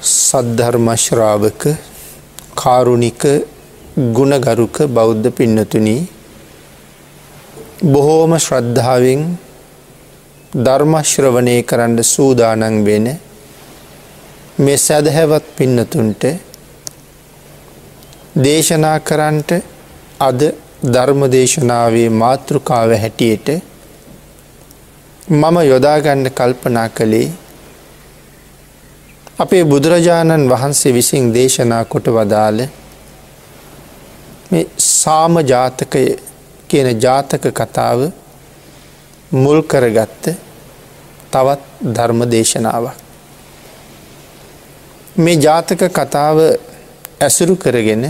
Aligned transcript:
සද්ධර්මශ්‍රාවක 0.00 1.62
කාරුණික 2.54 3.22
ගුණගරුක 4.12 4.76
බෞද්ධ 4.88 5.28
පින්නතුනී 5.32 6.02
බොහෝම 7.84 8.32
ශ්‍රද්ධාවෙන් 8.38 9.22
ධර්මශ්‍රවනය 10.58 11.56
කරන්න 11.62 12.02
සූදානන් 12.04 12.84
වෙන 12.84 13.06
මේ 14.58 14.76
සැදහැවත් 14.78 15.46
පින්නතුන්ට 15.56 16.22
දේශනා 18.38 18.98
කරන්ට 19.00 19.50
අද 20.20 20.40
ධර්ම 20.86 21.22
දේශනාවේ 21.30 22.08
මාතෘකාව 22.14 22.90
හැටියට 22.96 23.48
මම 25.32 25.56
යොදාගන්න 25.64 26.30
කල්පනා 26.30 26.88
කළේ 26.90 27.28
අපේ 29.38 29.64
බුදුරජාණන් 29.64 30.48
වහන්සේ 30.48 30.92
විසින් 30.92 31.26
දේශනා 31.34 31.84
කොට 31.84 32.06
වදාළ 32.08 32.60
සාම 34.78 35.34
ජාතකය 35.42 36.04
කියන 36.68 36.88
ජාතක 36.98 37.44
කතාව 37.52 38.00
මුල් 39.34 39.60
කරගත්ත 39.62 40.24
තවත් 41.30 41.60
ධර්ම 41.92 42.20
දේශනාවක්. 42.26 42.96
මේ 45.16 45.36
ජාතක 45.38 45.84
කතාව 45.90 46.38
ඇසුරු 47.20 47.56
කරගෙන 47.56 48.04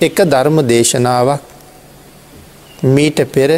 එක 0.00 0.16
ධර්ම 0.26 0.62
දේශනාවක් 0.64 1.42
මීට 2.84 3.18
පෙර 3.28 3.50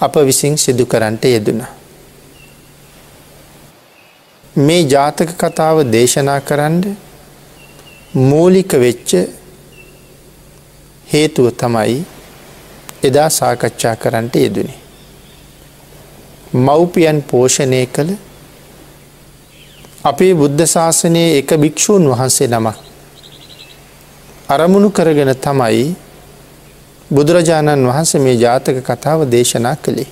අප 0.00 0.14
විසින් 0.22 0.56
සිදු 0.56 0.86
කරන්නට 0.86 1.24
යෙදුනා. 1.26 1.83
මේ 4.56 4.82
ජාතක 4.84 5.30
කතාව 5.36 5.82
දේශනා 5.84 6.40
කරන්න 6.40 6.96
මූලික 8.14 8.72
වෙච්ච 8.74 9.10
හේතුව 11.06 11.50
තමයි 11.52 12.04
එදා 13.02 13.28
සාකච්ඡා 13.30 13.96
කරන්නට 13.96 14.36
යෙදනේ. 14.36 14.78
මව්පියන් 16.56 17.22
පෝෂණය 17.24 17.86
කළ 17.88 18.14
අපේ 20.04 20.32
බුද්ධ 20.34 20.66
ශාසනයේ 20.66 21.38
එක 21.38 21.50
භික්‍ෂූන් 21.56 22.08
වහන්සේ 22.08 22.48
නමක් 22.48 22.76
අරමුණු 24.48 24.90
කරගෙන 24.90 25.34
තමයි 25.36 25.86
බුදුරජාණන් 27.10 27.88
වහන්සේ 27.88 28.20
මේ 28.20 28.36
ජාතක 28.36 28.78
කතාව 28.82 29.26
දේශනා 29.26 29.76
කළේ. 29.76 30.10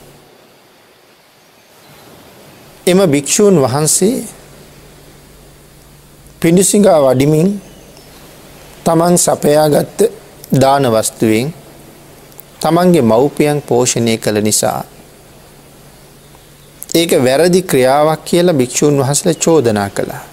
එම 2.87 2.99
භික්‍ෂූන් 3.07 3.57
වහන්සේ 3.61 4.25
පිඩිසිඟා 6.43 7.01
වඩිමින් 7.01 7.49
තමන් 8.85 9.17
සපයාගත්ත 9.17 10.01
දානවස්තුවෙන් 10.61 11.55
තමන්ගේ 12.61 13.03
මව්පියන් 13.03 13.63
පෝෂණය 13.63 14.17
කළ 14.19 14.39
නිසා. 14.43 14.83
ඒක 16.95 17.13
වැරදි 17.25 17.63
ක්‍රියාවක් 17.63 18.25
කියලා 18.25 18.55
භික්‍ෂූන් 18.55 18.99
වහසල 18.99 19.31
චෝදනා 19.37 19.91
කළා. 19.91 20.25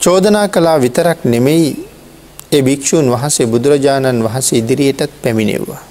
චෝදනා 0.00 0.48
කලා 0.48 0.76
විතරක් 0.80 1.24
නෙමෙයි 1.24 1.70
ඒ 2.52 2.62
භික්‍ෂූන් 2.62 3.10
වහන්සේ 3.10 3.46
බුදුරජාණන් 3.46 4.24
වහන්සේ 4.24 4.58
ඉදිරියටත් 4.58 5.12
පැමිණෙව්වා. 5.22 5.82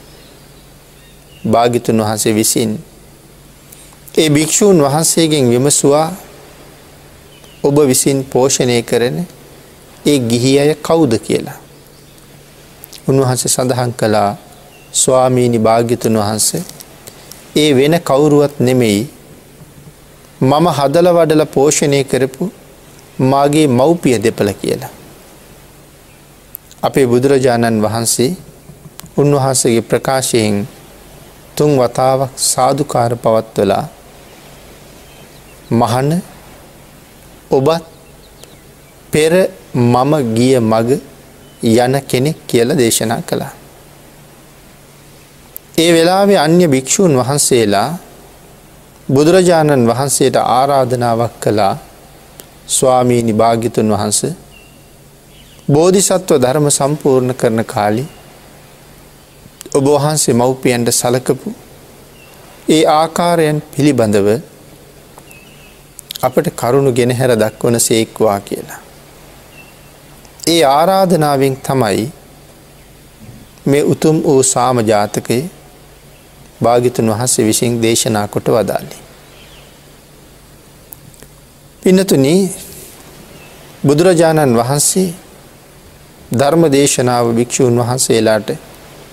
භාගිතුන් 1.52 2.02
වහන්සේ 2.02 2.36
විසින් 2.36 2.72
ඒ 4.18 4.30
භික්‍ෂූන් 4.30 4.78
වහන්සේගෙන් 4.80 5.50
විමසවා 5.50 6.27
ඔබ 7.68 7.78
විසින් 7.84 8.20
පෝෂණය 8.26 8.82
කරන 8.84 9.18
ඒ 10.06 10.20
ගිහි 10.22 10.52
අය 10.60 10.72
කවුද 10.78 11.14
කියලා. 11.20 11.58
උන්වහන්සේ 13.08 13.50
සඳහන් 13.50 13.94
කළා 13.94 14.32
ස්වාමීණි 14.94 15.60
භාග්‍යතුන් 15.60 16.18
වහන්සේ 16.18 16.64
ඒ 17.56 17.70
වෙන 17.76 17.96
කවුරුවත් 18.02 18.60
නෙමෙයි 18.60 19.02
මම 20.42 20.66
හදල 20.72 21.08
වඩල 21.10 21.44
පෝෂණය 21.48 22.04
කරපු 22.06 22.52
මාගේ 23.22 23.68
මව්පිය 23.70 24.18
දෙපළ 24.20 24.52
කියලා. 24.54 24.94
අපේ 26.80 27.08
බුදුරජාණන් 27.08 27.82
වහන්සේ 27.82 28.32
උන්වහන්සේගේ 29.18 29.82
ප්‍රකාශයෙන් 29.84 30.68
තුන් 31.56 31.72
වතාවක් 31.74 32.32
සාධකාර 32.46 33.12
පවත්වලා 33.18 33.86
මහන 35.72 36.10
ඔබත් 37.52 37.84
පෙර 39.14 39.34
මම 39.74 40.12
ගිය 40.34 40.60
මග 40.62 40.90
යන 41.64 41.94
කෙනෙක් 42.02 42.38
කියල 42.48 42.70
දේශනා 42.74 43.22
කළා. 43.22 43.54
ඒ 45.78 45.94
වෙලාවේ 45.94 46.38
අන්‍ය 46.38 46.68
භික්‍ෂූන් 46.68 47.14
වහන්සේලා 47.16 47.90
බුදුරජාණන් 49.10 49.88
වහන්සේට 49.88 50.36
ආරාධනාවක් 50.36 51.34
කළා 51.40 51.76
ස්වාමීනි 52.68 53.34
භාගිතුන් 53.34 53.90
වහන්ස 53.90 54.20
බෝධිසත්ව 55.68 56.34
ධර්ම 56.38 56.68
සම්පූර්ණ 56.70 57.34
කරන 57.34 57.62
කාලි 57.66 58.04
ඔබ 59.74 59.86
වහන්සේ 59.88 60.34
මව්පියන්ට 60.34 60.92
සලකපු 60.92 61.50
ඒ 62.68 62.84
ආකාරයන් 62.92 63.60
පිළිබඳව 63.72 64.28
අපට 66.24 66.48
කරුණු 66.52 66.92
ගෙනහැර 66.92 67.32
දක්වන 67.36 67.80
සේක්වා 67.80 68.40
කියලා. 68.42 68.80
ඒ 70.48 70.64
ආරාධනාවෙන් 70.66 71.58
තමයි 71.58 72.12
මේ 73.66 73.84
උතුම් 73.86 74.24
වූ 74.24 74.44
සාම 74.46 74.78
ජාතකයේ 74.82 75.44
භාගිතුන් 76.64 77.10
වහන්සේ 77.10 77.46
විසින් 77.46 77.82
දේශනා 77.82 78.28
කොට 78.28 78.48
වදාලි. 78.48 78.98
පිනතුන 81.84 82.26
බුදුරජාණන් 83.84 84.58
වහන්සේ 84.58 85.10
ධර්ම 86.32 86.64
දේශනාව 86.72 87.26
භික්‍ෂූන් 87.36 87.78
වහන්සේලාට 87.80 88.50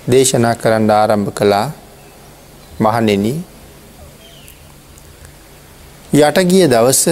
දේශනා 0.06 0.54
කරන්න 0.54 0.91
ආරම්භ 0.91 1.32
කළා 1.32 1.66
මහනෙන 2.81 3.26
යටගිය 6.15 6.69
දවස 6.71 7.03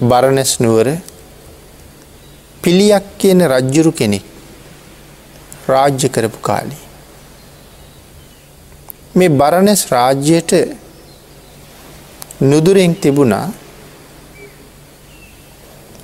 බරණැස් 0.00 0.52
නුවර 0.60 0.88
පිළියක් 2.62 3.04
කියන 3.18 3.40
රජ්ජුරු 3.42 3.92
කෙනෙක් 3.92 4.24
රාජ්‍ය 5.66 6.08
කරපු 6.08 6.38
කාලි. 6.40 6.76
මේ 9.14 9.30
බරණැස් 9.30 9.82
රාජ්‍යයට 9.88 10.52
නුදුරෙන් 12.42 12.92
තිබුණා 12.94 13.48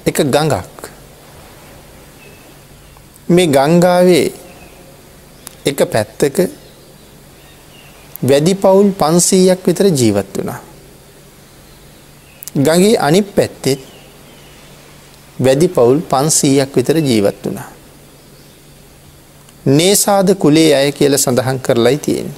එක 0.07 0.19
ගඟක්. 0.27 0.79
මේ 3.29 3.47
ගංගාවේ 3.49 4.27
එක 5.67 5.79
පැත්තක 5.87 6.37
වැඩි 8.23 8.55
පවුල් 8.57 8.89
පන්සීයක් 8.95 9.61
විතර 9.63 9.87
ජීවත් 9.93 10.33
වුණා. 10.37 10.74
ගගේ 12.57 12.97
අනි 12.99 13.23
පැත්තෙත් 13.25 13.81
වැඩි 15.39 15.69
පවුල් 15.69 16.01
පන්සීයක් 16.03 16.71
විතර 16.73 16.97
ජීවත් 16.99 17.39
වුණා. 17.45 17.69
නේසාද 19.69 20.35
කුලේ 20.37 20.75
අය 20.75 20.93
කියල 20.93 21.19
සඳහන් 21.19 21.59
කරලයි 21.61 21.99
තියෙන. 21.99 22.31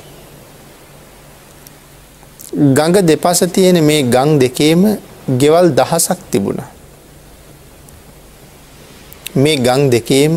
ගඟ 2.73 2.97
දෙපස 3.03 3.41
තියෙන 3.53 3.85
මේ 3.85 4.03
ගං 4.05 4.39
දෙකේම 4.39 4.83
ගෙවල් 5.31 5.69
දහසක් 5.73 6.21
තිබුණ. 6.31 6.61
මේ 9.37 9.57
ගං 9.59 9.91
දෙකේම 9.91 10.35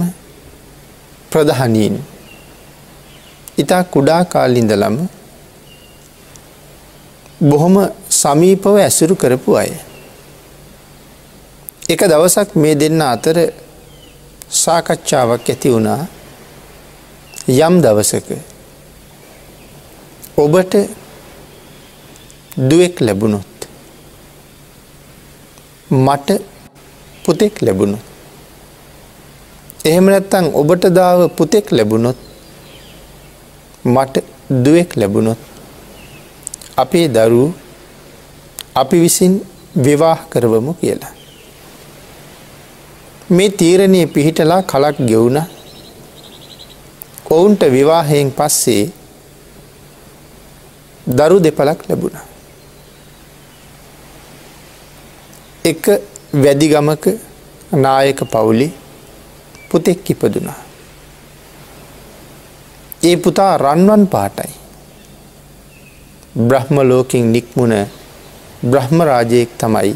ප්‍රධානීන් 1.32 1.96
ඉතා 3.58 3.84
කුඩා 3.86 4.26
කාලින්දලම 4.26 4.96
බොහොම 7.42 7.76
සමීපව 8.20 8.76
ඇසුරු 8.78 9.16
කරපු 9.16 9.52
අය. 9.56 9.72
එක 11.90 12.02
දවසක් 12.12 12.50
මේ 12.56 12.76
දෙන්න 12.76 13.02
අතර 13.04 13.38
සාකච්ඡාවක් 14.54 15.50
ඇති 15.50 15.70
වුණා 15.74 16.02
යම් 17.58 17.76
දවසක 17.84 18.28
ඔබට 20.38 20.74
දුවෙක් 22.60 22.96
ලැබුණොත් 23.00 23.50
මට 25.90 26.30
පුතෙක් 27.24 27.62
ලැබුණු. 27.62 27.98
එහෙම 29.86 30.06
නැත්තං 30.06 30.46
ඔබට 30.54 30.84
දාව 30.90 31.20
පුතෙක් 31.32 31.72
ලැබුණොත් 31.72 32.20
මට 33.86 34.16
දුවෙක් 34.64 34.96
ලැබුණොත් 34.96 35.40
අපේ 36.76 37.08
දරු 37.10 37.44
අපි 38.82 38.98
විසින් 39.04 39.34
විවාහ 39.86 40.20
කරවමු 40.32 40.74
කියලා. 40.74 41.14
මේ 43.30 43.50
තීරණය 43.52 44.02
පිහිටලා 44.08 44.62
කලක් 44.64 44.98
ගෙවුණ 45.10 45.40
ඔවුන්ට 47.30 47.62
විවාහයෙන් 47.72 48.32
පස්සේ 48.32 48.84
දරු 51.18 51.38
දෙපලක් 51.44 51.82
ලැබුණ. 51.90 52.18
එක 55.66 55.84
වැදිගමක 56.44 57.06
නායක 57.76 58.20
පවුලි 58.32 58.68
පුතෙක් 59.70 60.10
ඉපදුනා. 60.10 60.60
ඒ 63.04 63.16
පුතා 63.18 63.54
රන්වන් 63.58 64.04
පාටයි. 64.08 64.54
බ්‍රහ්ම 66.40 66.76
ලෝකින් 66.90 67.32
නික්මුණ 67.34 67.99
බ්‍රහ්ම 68.64 69.02
රාජයෙක් 69.02 69.58
තමයි 69.58 69.94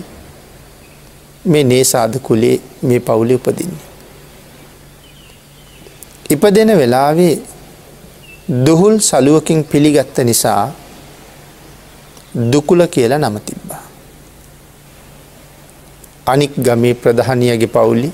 මේ 1.46 1.64
නේසාද 1.64 2.20
කුලේ 2.20 2.60
මේ 2.82 3.00
පවුලි 3.00 3.36
උපදින්නේ. 3.36 3.88
ඉපදෙන 6.30 6.78
වෙලාවේ 6.78 7.42
දුහුල් 8.66 9.00
සලුවකින් 9.00 9.64
පිළිගත්ත 9.64 10.18
නිසා 10.20 10.72
දුකුල 12.52 12.88
කියලා 12.88 13.20
නම 13.20 13.40
තිබ්බා. 13.40 13.84
අනික් 16.26 16.54
ගමේ 16.58 16.94
ප්‍රධානියගේ 16.94 17.68
පවුලි 17.68 18.14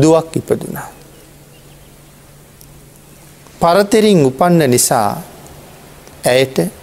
දුවක් 0.00 0.36
ඉපදුනා. 0.36 0.88
පරතෙරින් 3.60 4.24
උපන්න 4.26 4.70
නිසා 4.70 5.22
ඇයට 6.24 6.77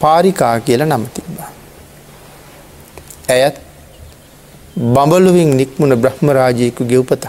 පාරිකා 0.00 0.60
කියල 0.60 0.82
නම 0.84 1.04
තිබ්බා. 1.14 1.50
ඇයත් 3.28 3.56
බඹලුවින් 4.94 5.56
නික්මුණ 5.56 5.96
බ්‍රහ්මරාජයකු 6.02 6.84
ගෙව්පත. 6.84 7.24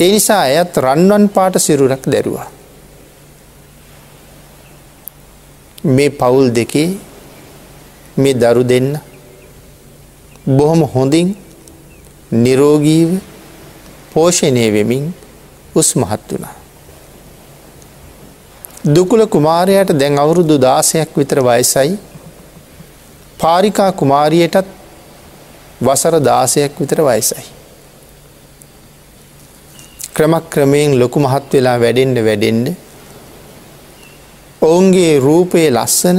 ඒ 0.00 0.10
නිසා 0.12 0.40
ඇයත් 0.40 0.76
රන්වන් 0.76 1.28
පාට 1.28 1.54
සිරුරක් 1.58 2.04
දැරුවා. 2.06 2.48
මේ 5.84 6.10
පවුල් 6.10 6.46
දෙකේ 6.56 6.88
මේ 8.16 8.34
දරු 8.34 8.62
දෙන්න 8.62 9.00
බොහොම 10.46 10.82
හොඳින් 10.94 11.28
නිරෝගීව 12.32 13.10
පෝෂණය 14.12 14.64
වෙමින් 14.72 15.04
උස් 15.74 15.96
මහත් 15.96 16.22
වුණා. 16.30 16.59
දුකුල 18.84 19.26
කුමාරයට 19.26 19.92
දැන් 19.92 20.18
අවුරුදු 20.18 20.58
දාසයක් 20.58 21.16
විතර 21.16 21.40
වයසයි 21.42 21.98
පාරිකා 23.38 23.92
කුමාරියටත් 23.92 24.66
වසර 25.82 26.20
දාසයක් 26.20 26.80
විතර 26.80 27.00
වයසයි. 27.02 27.44
ක්‍රමක් 30.14 30.50
ක්‍රමයෙන් 30.50 30.98
ලොකු 30.98 31.20
මහත් 31.20 31.52
වෙලා 31.52 31.78
වැඩෙන්ඩ 31.78 32.18
වැඩෙන්ඩ 32.18 32.68
ඔවුන්ගේ 34.62 35.18
රූපයේ 35.18 35.70
ලස්සන 35.70 36.18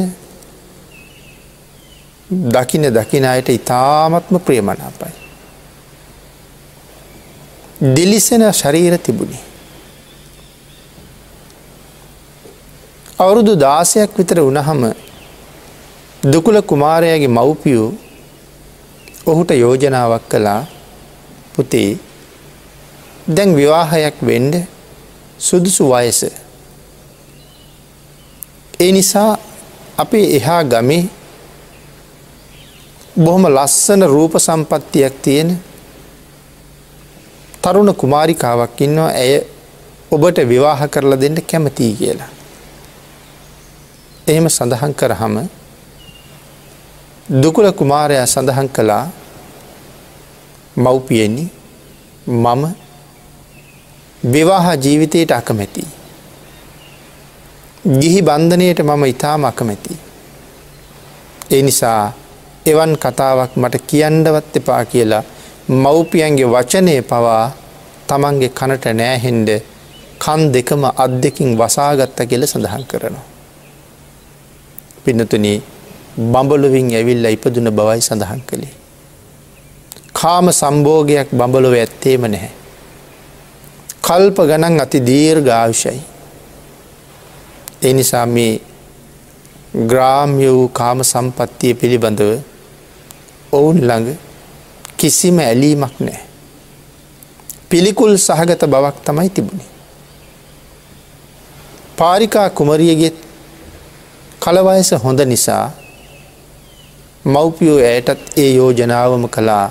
දකින 2.52 2.90
දකින 2.92 3.26
අයට 3.26 3.50
ඉතාමත්ම 3.50 4.40
ප්‍රියමනාපයි. 4.40 5.14
දිලිසෙන 7.96 8.54
ශරීර 8.54 8.98
තිබුණේ. 9.00 9.51
අවුරුදු 13.22 13.54
දාසයක් 13.56 14.18
විතර 14.18 14.40
වනහම 14.42 14.82
දුකුල 16.24 16.58
කුමාරයාගේ 16.62 17.30
මව්පියූ 17.30 17.90
ඔහුට 19.26 19.52
යෝජනාවක් 19.54 20.24
කළා 20.32 20.62
පුතේ 21.54 21.90
දැන් 23.28 23.54
විවාහයක් 23.56 24.18
වෙන්ඩ 24.22 24.56
සුදුසු 25.40 25.84
වයස. 25.92 26.22
ඒ 28.80 28.92
නිසා 28.92 29.38
අපේ 29.98 30.26
එහා 30.38 30.64
ගමේ 30.66 31.04
බොහොම 33.16 33.46
ලස්සන 33.48 34.02
රූප 34.08 34.34
සම්පත්තියක් 34.40 35.16
තියෙන 35.22 35.50
තරුණ 37.62 37.96
කුමාරිකාවක් 37.96 38.82
ඉන්නවා 38.82 39.10
ඇය 39.14 39.34
ඔබට 40.12 40.38
විවාහ 40.50 40.80
කරලා 40.88 41.22
දෙන්න 41.22 41.38
කැමතියි 41.44 41.96
කියලා. 41.96 42.41
එහෙම 44.32 44.48
සඳහන් 44.50 44.94
කරහම 44.94 45.36
දුකුල 47.42 47.68
කුමාරයා 47.74 48.26
සඳහන් 48.26 48.70
කළා 48.70 49.06
මව්පියෙන්නේ 50.78 51.50
මම 52.28 52.64
විවාහ 54.24 54.78
ජීවිතයට 54.78 55.32
අකමැති. 55.32 55.84
ගිහි 58.00 58.22
බන්ධනයට 58.22 58.80
මම 58.82 59.04
ඉතාම 59.06 59.46
අකමැති. 59.46 59.98
ඒ 61.52 61.62
නිසා 61.62 62.14
එවන් 62.66 62.94
කතාවක් 62.98 63.56
මට 63.56 63.76
කියන්නවත් 63.88 64.56
එපා 64.56 64.86
කියලා 64.86 65.24
මව්පියන්ගේ 65.70 66.46
වචනය 66.48 67.02
පවා 67.04 67.52
තමන්ගේ 68.08 68.50
කනට 68.52 68.86
නෑහෙන්ඩ 68.94 69.50
කන් 70.20 70.42
දෙකම 70.54 70.84
අත් 70.86 71.12
දෙකින් 71.24 71.58
වසාගත්ත 71.58 72.18
කියල 72.30 72.48
සඳහන් 72.48 72.86
කරනවා. 72.86 73.31
පිනතුනී 75.04 75.58
බඹලොවින් 76.18 76.94
ඇවිල්ල 76.94 77.26
ඉපදුන 77.28 77.68
බවයි 77.72 78.02
සඳහන් 78.02 78.42
කළේ. 78.48 78.74
කාම 80.14 80.52
සම්බෝගයක් 80.52 81.30
බඹලොව 81.32 81.74
ඇත්තේම 81.74 82.26
නැහැ. 82.28 82.52
කල්ප 84.02 84.38
ගණන් 84.42 84.82
අති 84.82 85.00
දීර් 85.02 85.42
ගාවිෂයි. 85.42 86.02
එනිසා 87.82 88.26
මේ 88.28 88.62
ග්‍රාම්‍ය 89.88 90.48
වූ 90.48 90.68
කාම 90.70 91.04
සම්පත්තිය 91.04 91.74
පිළිබඳව 91.74 92.32
ඔවුන් 93.52 93.80
ළඟ 93.80 94.18
කිසිම 94.98 95.40
ඇලීමක් 95.40 95.96
නෑ. 96.00 96.22
පිළිකුල් 97.70 98.18
සහගත 98.18 98.64
බවක් 98.68 98.98
තමයි 99.06 99.30
තිබුණේ. 99.30 99.70
පාරිකා 101.98 102.50
කුමරියගෙත් 102.50 103.18
කලවයස 104.42 104.90
හොඳ 105.04 105.20
නිසා 105.26 105.72
මව්පියෝ 107.26 107.80
ඇයටත් 107.82 108.22
ඒ 108.38 108.52
යෝජනාවම 108.56 109.26
කළා 109.28 109.68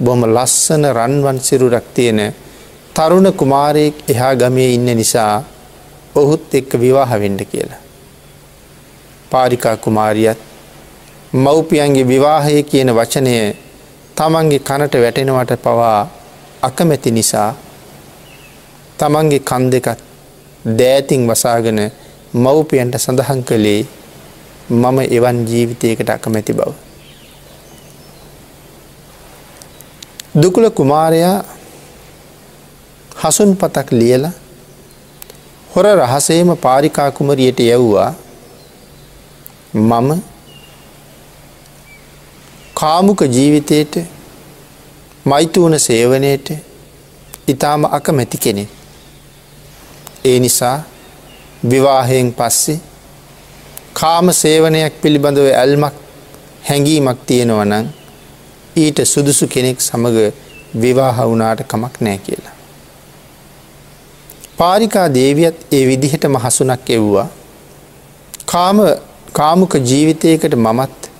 බොම 0.00 0.24
ලස්සන 0.26 0.84
රන්වන් 0.90 1.38
සිරුරක් 1.40 1.86
තියෙන 1.94 2.20
තරුණ 2.94 3.28
කුමාරයෙක් 3.32 3.94
එහා 4.08 4.32
ගමේ 4.34 4.66
ඉන්න 4.74 4.88
නිසා 4.96 5.44
ඔහුත් 6.14 6.54
එක්ක 6.54 6.70
විවාහවෙන්ඩ 6.80 7.44
කියලා. 7.44 7.80
පාරිකා 9.30 9.76
කුමාරියත් 9.76 10.40
මව්පියන්ගේ 11.34 12.08
විවාහය 12.08 12.62
කියන 12.64 12.90
වචනය 12.90 13.36
තමන්ගේ 14.16 14.58
කනට 14.60 14.94
වැටෙනවට 14.96 15.52
පවා 15.62 16.00
අකමැති 16.62 17.10
නිසා 17.10 17.50
තමන්ගේ 18.98 19.40
කන් 19.40 19.72
දෙකත් 19.72 20.00
දෑතින් 20.78 21.28
වසාගෙන 21.28 21.80
මව්පියන්ට 22.34 22.96
සඳහන් 22.96 23.42
කළේ 23.42 23.86
මම 24.70 24.98
එවන් 25.10 25.38
ජීවිතයකට 25.46 26.10
අකමැති 26.10 26.52
බව. 26.52 26.72
දුකුල 30.34 30.70
කුමාරයා 30.70 31.44
හසුන් 33.22 33.56
පතක් 33.56 33.92
ලියල 33.92 34.24
හොර 35.70 35.86
රහසේම 35.96 36.56
පාරිකාකුමරියට 36.56 37.60
යැව්වා 37.60 38.14
මම 39.74 40.10
කාමුක 42.74 43.20
ජීවිතයට 43.28 43.94
මෛතුවන 45.24 45.78
සේවනයට 45.78 46.48
ඉතාම 47.48 47.84
අකමැති 47.84 48.38
කෙනෙ. 48.38 48.64
ඒ 50.24 50.38
නිසා 50.40 50.91
විවාහයෙන් 51.62 52.32
පස්සේ 52.32 52.80
කාම 53.92 54.32
සේවනයක් 54.32 54.94
පිළිබඳව 55.02 55.48
ඇල්මක් 55.52 55.94
හැඟීමක් 56.62 57.18
තියෙනවනං 57.26 57.86
ඊට 58.76 58.98
සුදුසු 59.04 59.46
කෙනෙක් 59.46 59.80
සමඟ 59.80 60.32
විවාහ 60.74 61.16
වුනාට 61.20 61.60
කමක් 61.64 61.94
නෑ 62.00 62.18
කියලා. 62.18 62.56
පාරිකා 64.58 65.06
දේවියත් 65.10 65.58
ඒ 65.72 65.84
විදිහටම 65.86 66.36
හසුනක් 66.36 66.90
එව්වා 66.90 67.28
කාම 68.46 68.78
කාමුක 69.32 69.74
ජීවිතයකට 69.82 70.54
මමත් 70.56 71.10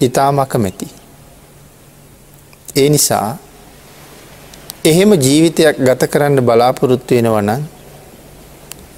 ඉතාමකමැති. 0.00 0.88
ඒ 2.76 2.88
නිසා 2.88 3.36
එහෙම 4.84 5.10
ජීවිතයක් 5.18 5.76
ගත 5.78 6.10
කරන්න 6.10 6.42
බලාපොරොත්තු 6.42 7.14
වෙනවනං 7.14 7.64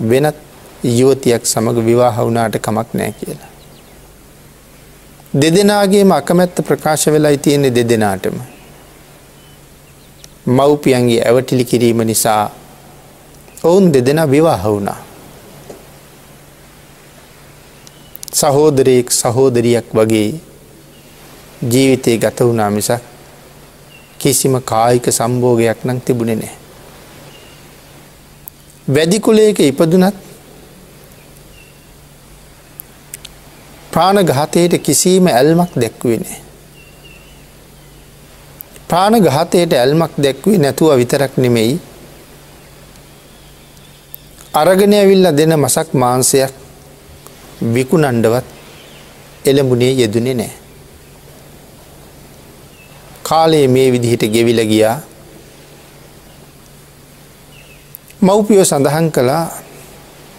වෙනත් 0.03 0.46
යුවතියක් 0.87 1.47
සමඟ 1.47 1.85
විවාහ 1.85 2.17
වුනාට 2.17 2.59
කමක් 2.59 2.95
නෑ 2.95 3.13
කියලා. 3.13 3.51
දෙදෙනගේම 5.35 6.13
අකමැත්ත 6.13 6.61
ප්‍රකාශ 6.63 7.07
වෙලායි 7.07 7.39
තියෙන්නේ 7.39 7.75
දෙදෙනාටම. 7.75 8.37
මව්පියන්ගේ 10.47 11.23
ඇවටිලි 11.23 11.65
කිරීම 11.65 12.07
නිසා 12.07 12.51
ඔවුන් 13.63 13.93
දෙදෙන 13.93 14.31
විවාහ 14.31 14.63
වුණා. 14.65 15.01
සහෝදරයෙක් 18.33 19.11
සහෝදරියක් 19.13 19.89
වගේ 19.95 20.29
ජීවිතය 21.65 22.19
ගත 22.19 22.41
වුණා 22.41 22.71
මිසක් 22.71 23.03
කිසිම 24.19 24.61
කායික 24.63 25.11
සම්බෝගයක් 25.11 25.85
නම් 25.85 26.01
තිබුණෙ 26.01 26.35
නෑ. 26.35 26.55
වැදිකුලේක 28.89 29.61
ඉපදුනත් 29.61 30.26
ප්‍රාණඝාතයට 33.97 34.75
කිසිීම 34.79 35.27
ඇල්මක් 35.29 35.73
දැක්වෙනේ. 35.75 36.41
ප්‍රාණඝාතයට 38.89 39.73
ඇල්මක් 39.75 40.19
දැක්වේ 40.19 40.59
නැතුව 40.59 40.91
විතරක් 41.01 41.37
නෙමෙයි 41.37 41.79
අරගෙන 44.55 44.93
ඇවිල්ල 44.93 45.29
දෙන 45.39 45.55
මසක් 45.57 45.89
මාන්සයක් 45.95 46.53
විකුණන්ඩවත් 47.75 48.47
එළඹුණේ 49.45 49.93
යෙදුනේ 49.93 50.35
නෑ. 50.35 50.53
කාලයේ 53.23 53.69
මේ 53.69 53.89
විදිහට 53.93 54.29
ගෙවිල 54.35 54.61
ගියා 54.73 54.97
මව්පියෝ 58.21 58.65
සඳහන් 58.65 59.09
කළා 59.11 59.45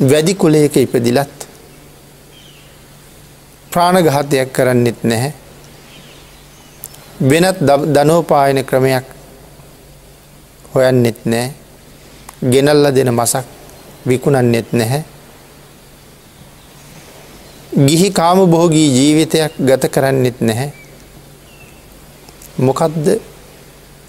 වැඩි 0.01 0.33
කොලයක 0.35 0.77
ඉපදිලත් 0.77 1.36
ප්‍රාණඝාතයක් 3.77 4.49
කරන්නෙත් 4.53 5.03
නැහැ. 5.03 5.33
වෙනත් 7.21 7.57
දනෝපායන 7.93 8.65
ක්‍රමයක් 8.65 9.05
හොයන්නෙත් 10.73 11.19
නෑ 11.25 11.51
ගෙනල්ල 12.43 12.89
දෙන 12.95 13.11
මසක් 13.11 13.45
විකුණන්නෙත් 14.05 14.73
නැහැ. 14.73 15.03
ගිහි 17.77 18.11
කාම 18.11 18.45
බොහෝගී 18.45 18.89
ජීවිතයක් 18.89 19.53
ගත 19.59 19.89
කරන්නෙත් 19.89 20.41
නැහැ. 20.41 20.71
මොකක්ද 22.59 23.05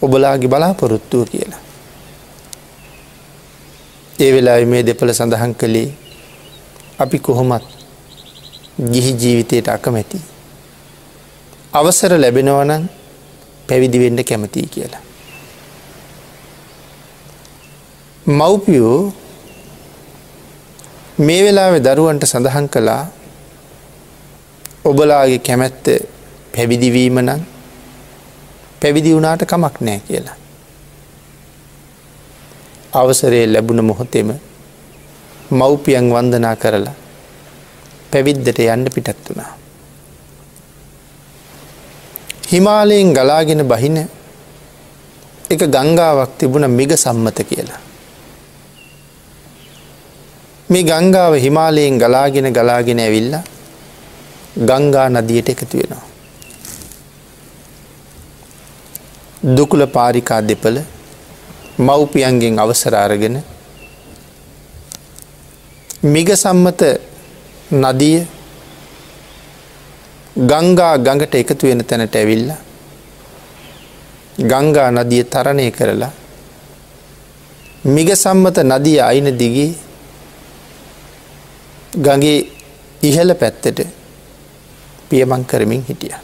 ඔබලාගේ 0.02 0.48
බලාපොරොත්තුව 0.48 1.28
කියලා. 1.28 1.60
ඒ 4.18 4.32
වෙලා 4.32 4.60
මේ 4.66 4.86
දෙපළ 4.86 5.12
සඳහන් 5.12 5.54
කළේ 5.54 5.88
අපි 6.98 7.18
කොහොමත් 7.18 7.78
ගිහි 8.78 9.12
ජීවිතයට 9.12 9.68
අකමැති. 9.68 10.20
අවසර 11.72 12.12
ලැබෙනවනං 12.14 12.84
පැවිදිවෙන්න 13.68 14.24
කැමතියි 14.24 14.66
කියලා. 14.66 15.02
මව්පියෝ 18.26 19.12
මේ 21.18 21.40
වෙලාවෙ 21.44 21.80
දරුවන්ට 21.80 22.24
සඳහන් 22.24 22.68
කළා 22.68 23.02
ඔබලාගේ 24.84 25.38
කැමැත්ත 25.40 25.86
පැවිදිවීම 26.54 27.18
නම් 27.18 27.42
පැවිදි 28.80 29.14
වුණාට 29.14 29.42
කමක් 29.44 29.80
නෑ 29.80 30.00
කියලා. 30.00 30.36
අවසරේ 32.94 33.44
ලැබුණ 33.46 33.84
මොහොතෙම 33.84 34.32
මව්පියන් 35.52 36.14
වන්දනා 36.14 36.56
කරලා 36.56 36.96
පැවිද්දට 38.10 38.58
යන්න 38.66 38.84
පිටත් 38.94 39.28
වුණා. 39.28 39.52
හිමාලයෙන් 42.50 43.12
ගලාගෙන 43.12 43.62
බහින 43.64 43.98
එක 45.50 45.62
ගංගාවක් 45.68 46.30
තිබුණ 46.38 46.70
මිග 46.70 46.92
සම්මත 46.96 47.38
කියලා. 47.44 47.80
මේ 50.70 50.84
ගංගාව 50.84 51.34
හිමාලයෙන් 51.36 51.98
ගලාගෙන 51.98 52.52
ගලාගෙන 52.52 53.00
ඇවිල්ල 53.00 53.34
ගංගා 54.60 55.08
නදියට 55.10 55.48
එකතු 55.48 55.76
වෙනවා. 55.78 56.04
දුකුල 59.48 59.86
පාරිකා 59.88 60.40
දෙපළ 60.42 60.78
මව්පියන්ගෙන් 61.78 62.58
අවසරාරගෙන 62.58 63.36
මිග 66.04 66.28
සම්මත 66.34 66.82
නදිය 67.70 68.26
ගංගා 70.36 70.94
ගඟට 70.98 71.34
එකතු 71.34 71.66
වෙන 71.66 71.84
තැනට 71.84 72.14
ඇවිල්ල 72.14 72.52
ගංගා 74.40 74.90
නදිය 74.90 75.24
තරණය 75.24 75.70
කරලා 75.70 76.12
මිග 77.86 78.08
සම්මත 78.14 78.58
නදිය 78.64 79.00
අයින 79.00 79.28
දිගේ 79.36 79.74
ගගේ 81.96 82.38
ඉහළ 83.02 83.34
පැත්තට 83.34 83.86
පියමං 85.08 85.44
කරමින් 85.44 85.84
හිටිය. 85.88 86.14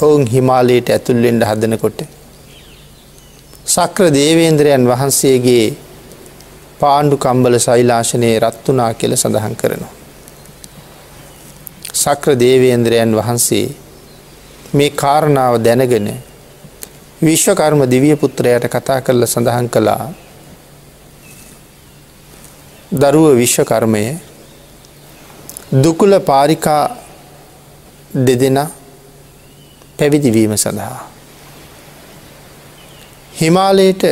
ඔවුන් 0.00 0.26
හිමාලයට 0.26 0.88
ඇතුල්ලෙන්ට 0.90 1.44
හදනකොට 1.44 2.00
සක්‍ර 3.66 4.10
දේවේන්ද්‍රයන් 4.10 4.86
වහන්සේගේ 4.86 5.66
පාණ්ඩු 6.80 7.16
කම්බල 7.16 7.58
සෛලාශනයේ 7.58 8.40
රත්තුනා 8.40 8.94
කියල 8.94 9.16
සඳහන් 9.16 9.54
කරනවා. 9.54 9.92
සක්‍ර 11.94 12.34
දේවේන්ද්‍රයන් 12.36 13.16
වහන්සේ 13.16 13.66
මේ 14.72 14.90
කාරණාව 14.92 15.54
දැනගෙන 15.58 16.08
විශ්වකර්ම 17.22 17.80
දිවිය 17.86 18.16
පුත්‍රයට 18.16 18.64
කතා 18.66 19.00
කරල 19.00 19.26
සඳහන් 19.26 19.68
කළා 19.68 20.04
දරුව 22.92 23.26
විශ්වකර්මය 23.36 24.04
දුකුල 25.74 26.20
පාරිකා 26.20 26.84
දෙදෙන 28.16 28.58
පැවිදිවීම 29.98 30.56
සඳහා. 30.56 31.10
හිමාලයට 33.40 34.02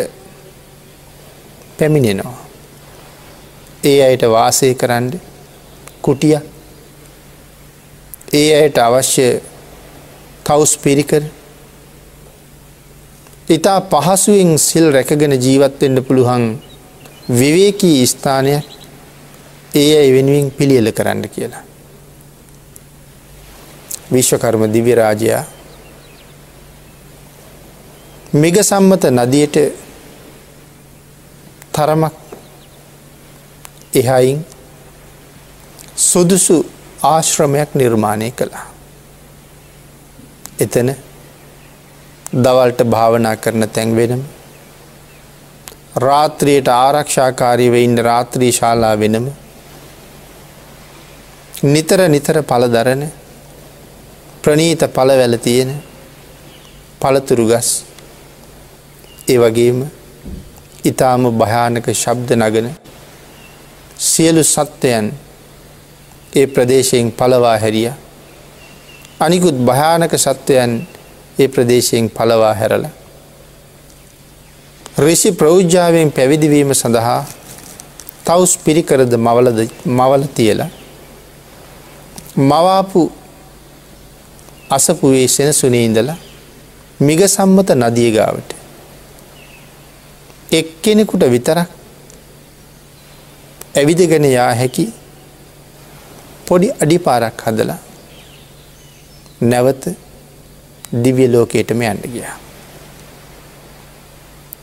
පැමිණෙනවා. 1.78 2.41
ඒ 3.84 3.98
අයට 4.02 4.24
වාසය 4.28 4.74
කරන්න 4.74 5.06
කුටිය 6.02 6.36
ඒ 8.32 8.48
අයට 8.56 8.78
අවශ්‍ය 8.78 9.28
තවස් 10.44 10.74
පිරිකර 10.78 11.24
ඉතා 13.48 13.80
පහසුවෙන් 13.82 14.58
සිල් 14.58 14.86
රැකගෙන 14.88 15.34
ජීවත්වෙන්න 15.36 16.04
පුළුවන් 16.04 16.44
විවේකී 17.30 18.06
ස්ථානයක් 18.06 18.64
ඒ 19.74 19.98
අයි 19.98 20.12
වෙනුවෙන් 20.12 20.50
පිළියල 20.50 20.92
කරන්න 20.92 21.28
කියලා. 21.28 21.64
විශ්වකර්ම 24.12 24.62
දිවිරාජයා 24.68 25.44
මිග 28.34 28.56
සම්මත 28.62 29.04
නදියට 29.10 29.56
තරමක් 31.72 32.21
එහයින් 33.92 34.38
සුදුසු 35.98 36.56
ආශ්‍රමයක් 37.04 37.70
නිර්මාණය 37.74 38.30
කළා. 38.32 38.66
එතන 40.58 40.88
දවල්ට 42.34 42.80
භාවනා 42.86 43.36
කරන 43.36 43.64
තැන්වෙනම 43.68 44.22
රාත්‍රියයට 45.98 46.68
ආරක්ෂාකාරීව 46.70 47.74
ඉන්න 47.76 47.98
රාත්‍රී 48.00 48.52
ශාලා 48.52 48.94
වෙනම 48.96 49.26
නිතර 51.64 52.00
නිතර 52.08 52.36
පලදරන 52.44 53.02
ප්‍රනීත 54.42 54.82
පලවැල 54.90 55.36
තියෙන 55.38 55.72
පළතුරු 57.00 57.44
ගස් 57.46 57.68
ඒ 59.28 59.38
වගේම 59.38 59.84
ඉතාම 60.84 61.22
භයානක 61.34 61.86
ශබ්ද 61.94 62.30
නගන 62.38 62.81
සියලු 64.02 64.42
සත්වයන් 64.44 65.12
ඒ 66.32 66.46
ප්‍රදේශයෙන් 66.46 67.12
පලවා 67.12 67.58
හැරිය. 67.58 67.90
අනිකුත් 69.20 69.56
භයානක 69.60 70.14
සත්වයන් 70.18 70.72
ඒ 71.38 71.48
ප්‍රදේශයෙන් 71.48 72.10
පලවා 72.10 72.54
හැරල. 72.54 72.84
රිසි 74.98 75.32
ප්‍රෞජ්ජාවෙන් 75.32 76.12
පැවිදිවීම 76.12 76.74
සඳහා 76.74 77.20
තවස් 78.24 78.52
පිරිකරද 78.58 79.12
මවලද 79.18 79.60
මවල 79.86 80.24
තියලා. 80.34 80.70
මවාපු 82.38 83.12
අසපුවේ 84.70 85.28
සෙනසුනේ 85.28 85.84
ඉඳලා 85.84 86.16
මිග 87.00 87.20
සම්මත 87.26 87.70
නදිය 87.76 88.10
ගාවට. 88.10 88.50
එක්කෙනෙකුට 90.52 91.24
විතරක් 91.30 91.68
ඇවිදගෙන 93.74 94.24
යා 94.28 94.52
හැකි 94.54 94.84
පොඩි 96.46 96.68
අඩි 96.82 96.98
පාරක් 97.06 97.44
හදලා 97.46 97.78
නැවත 99.42 99.84
දිවිය 101.04 101.28
ලෝකයටම 101.34 101.80
යන්න 101.82 102.02
ගියා. 102.14 102.36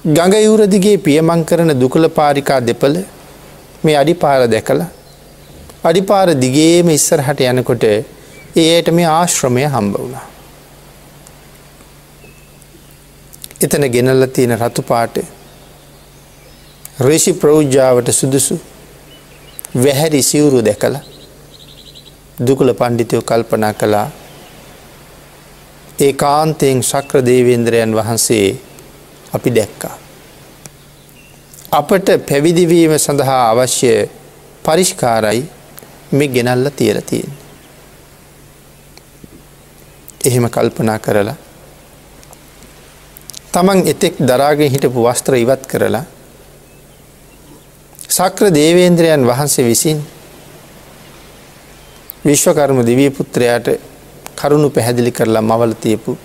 ගඟ 0.07 0.35
යුරදිගේ 0.39 0.97
පියමං 0.99 1.41
කරන 1.45 1.73
දුකළ 1.81 2.07
පාරිකා 2.19 2.59
දෙපළ 2.61 2.97
මේ 3.83 3.97
අඩිපාර 4.03 4.41
දැකළ 4.47 4.83
අඩිපාර 5.83 6.29
දිගේම 6.43 6.89
ඉස්සරහට 6.89 7.45
යනකොට 7.49 7.83
ඒයට 7.89 8.87
මේ 8.91 9.09
ආශ්‍රමය 9.09 9.65
හම්බ 9.65 9.93
වුණා. 9.97 10.25
එතන 13.61 13.91
ගෙනල්ල 13.95 14.23
තියෙන 14.35 14.59
රතු 14.61 14.81
පාට 14.83 15.15
රිෂි 17.07 17.33
ප්‍රෞජ්ජාවට 17.33 18.09
සුදුසු 18.13 18.55
වැහැරි 19.75 20.21
සිවුරු 20.21 20.61
දැකළ 20.61 20.97
දුකළ 22.39 22.73
පණ්ඩිතයෝ 22.73 23.21
කල්පනා 23.23 23.73
කළා 23.73 24.09
ඒ 25.99 26.13
කාන්තයෙන් 26.13 26.81
ශක්‍ර 26.81 27.25
දේවේන්ද්‍රයන් 27.25 27.95
වහන්සේ 27.95 28.57
අපි 29.33 29.55
දැක්කා. 29.55 29.95
අපට 31.71 32.07
පැවිදිවීම 32.29 32.93
සඳහා 32.97 33.49
අවශ්‍ය 33.49 34.09
පරිෂ්කාරයි 34.65 35.43
මේ 36.11 36.27
ගෙනල්ල 36.27 36.69
තියල 36.71 37.01
තියෙන්. 37.01 37.33
එහෙම 40.25 40.49
කල්පනා 40.49 40.99
කරලා 40.99 41.35
තමන් 43.51 43.87
එතෙක් 43.87 44.15
දරාගෙන 44.21 44.71
හිටපු 44.71 45.03
වස්ත්‍ර 45.03 45.35
ඉවත් 45.35 45.67
කරලා 45.67 46.05
සක්‍ර 48.09 48.49
දේවේන්ද්‍රයන් 48.51 49.27
වහන්සේ 49.27 49.65
විසින් 49.65 49.99
විශ්වකර්ම 52.25 52.79
දිවී 52.85 53.11
පුත්‍රයාට 53.11 53.67
කරුණු 54.35 54.69
පැහැදිලි 54.69 55.11
කරලා 55.11 55.41
මවල 55.41 55.73
තියපු 55.83 56.17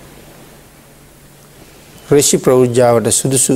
රිෂි 2.11 2.37
ප්‍රෞද්ජාවට 2.37 3.11
සුදුසු 3.11 3.55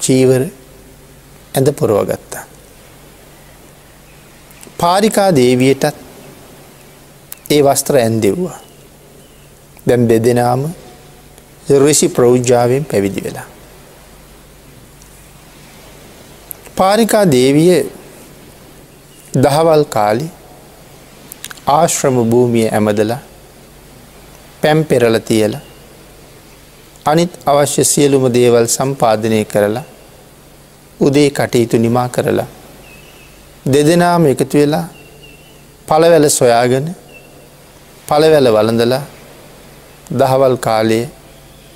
චීවර 0.00 0.42
ඇඳ 1.54 1.68
පොරවගත්තා. 1.72 2.44
පාරිකා 4.78 5.30
දේවියටත් 5.36 5.96
ඒ 7.50 7.62
වස්ත්‍ර 7.62 7.96
ඇන්දෙව්වා. 7.96 8.58
දැම් 9.86 10.08
දෙදෙනාම 10.08 10.62
රිසි 11.80 12.08
ප්‍රෞජ්ජාවෙන් 12.08 12.84
පැවිදි 12.84 13.24
වෙලා. 13.24 13.51
පාරිකා 16.76 17.24
දේවිය 17.26 17.72
දහවල් 19.36 19.84
කාලි 19.86 20.26
ආශ්‍රම 21.68 22.16
භූමිය 22.30 22.66
ඇමදලා 22.68 23.20
පැම් 24.62 24.80
පෙරල 24.84 25.16
තියල 25.20 25.54
අනිත් 27.06 27.32
අවශ්‍ය 27.46 27.84
සියලුම 27.84 28.24
දේවල් 28.30 28.66
සම්පාධනය 28.68 29.44
කරලා 29.44 29.84
උදේ 31.00 31.28
කටයුතු 31.30 31.76
නිමා 31.78 32.08
කරලා 32.08 32.48
දෙදෙනාම 33.66 34.26
එකතු 34.26 34.54
වෙලා 34.54 34.84
පළවැල 35.88 36.26
සොයාගෙන 36.30 36.86
පළවැල 38.08 38.48
වළඳලා 38.50 39.04
දහවල් 40.12 40.56
කාලයේ 40.58 41.10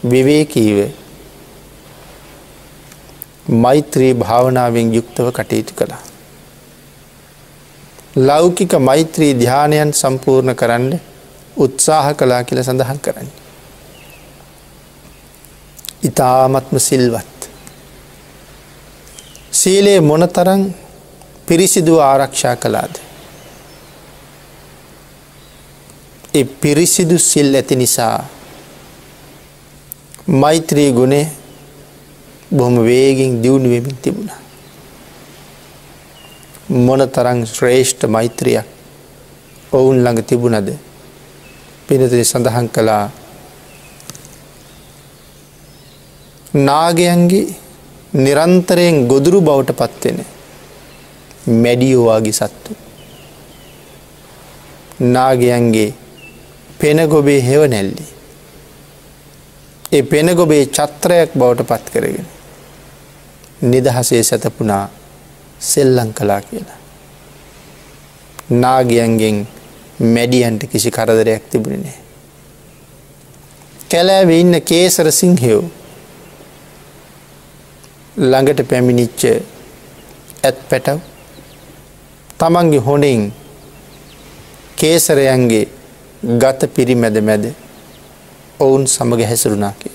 විවේකීව 0.05 0.79
මෛත්‍රී 3.49 4.15
භාවනාවෙන් 4.15 4.95
යුක්තව 4.95 5.31
කටයුතු 5.33 5.75
කළා. 5.75 6.03
ලෞකික 8.17 8.73
මෛත්‍රී 8.81 9.35
ධ්‍යානයන් 9.35 9.93
සම්පූර්ණ 9.93 10.55
කරන්න 10.55 11.00
උත්සාහ 11.57 12.15
කලා 12.15 12.45
කියල 12.45 12.63
සඳහන් 12.63 12.99
කරන්න. 12.99 13.28
ඉතාමත්ම 16.02 16.78
සිල්වත්. 16.78 17.50
සීලයේ 19.52 20.00
මොනතරං 20.00 20.75
පිරිසිදුව 21.47 21.99
ආරක්ෂා 22.00 22.56
කළාද. 22.56 22.95
ඒ 26.35 26.45
පිරිසිදු 26.45 27.19
සිල් 27.21 27.54
ඇති 27.54 27.76
නිසා 27.76 28.28
මෛත්‍රී 30.26 30.93
ගුණේ 30.93 31.26
බොහොම 32.50 32.76
වේගෙන් 32.78 33.43
දියුණුවමින් 33.43 33.97
තිබුණ. 34.02 34.30
මොන 36.69 37.00
තරං 37.09 37.47
ශ්‍රේෂ්ඨ 37.47 38.06
මෛත්‍රියක් 38.06 38.67
ඔවුන් 39.73 40.02
ළඟ 40.04 40.23
තිබුණද 40.23 40.71
පිනතිරි 41.87 42.25
සඳහන් 42.25 42.69
කළා 42.69 43.11
නාගයන්ගේ 46.59 47.54
නිරන්තරයෙන් 48.15 49.06
ගොදුරු 49.09 49.41
බවට 49.41 49.76
පත්වෙන 49.80 50.19
මැඩියෝවාගේ 51.63 52.32
සත්තු. 52.32 52.73
නාගයන්ගේ 55.00 55.95
පෙනගොබේ 56.78 57.41
හෙව 57.41 57.63
නැල්ලි. 57.69 58.06
ඒ 59.93 60.02
පෙනගොබේ 60.04 60.65
චත්‍රයක් 60.69 61.30
බවට 61.35 61.69
පත් 61.69 61.85
කරගෙන. 61.93 62.35
නිදහසේ 63.62 64.23
සැතපුනා 64.23 64.88
සෙල්ලං 65.60 66.14
කලා 66.14 66.40
කියලා. 66.42 66.80
නාගයන්ගෙන් 68.52 69.47
මැඩියන්ට 69.99 70.62
කිසි 70.66 70.90
කරදරයක් 70.90 71.50
තිබුණනේ. 71.50 71.99
කැලෑව 73.90 74.30
ඉන්න 74.32 74.60
කේසර 74.62 75.12
සිංහයෝ 75.12 75.64
ළඟට 78.16 78.60
පැමිණිච්ච 78.69 79.25
ඇත් 80.42 80.58
පැටව් 80.71 80.99
තමන්ගේ 82.38 82.80
හොනින් 82.80 83.32
කේසරයන්ගේ 84.76 85.69
ගත 86.34 86.75
පිරිමැද 86.75 87.21
මැද 87.21 87.45
ඔවුන් 88.60 88.86
සමග 88.86 89.21
හැසරුණා 89.23 89.73
කියලා. 89.73 89.85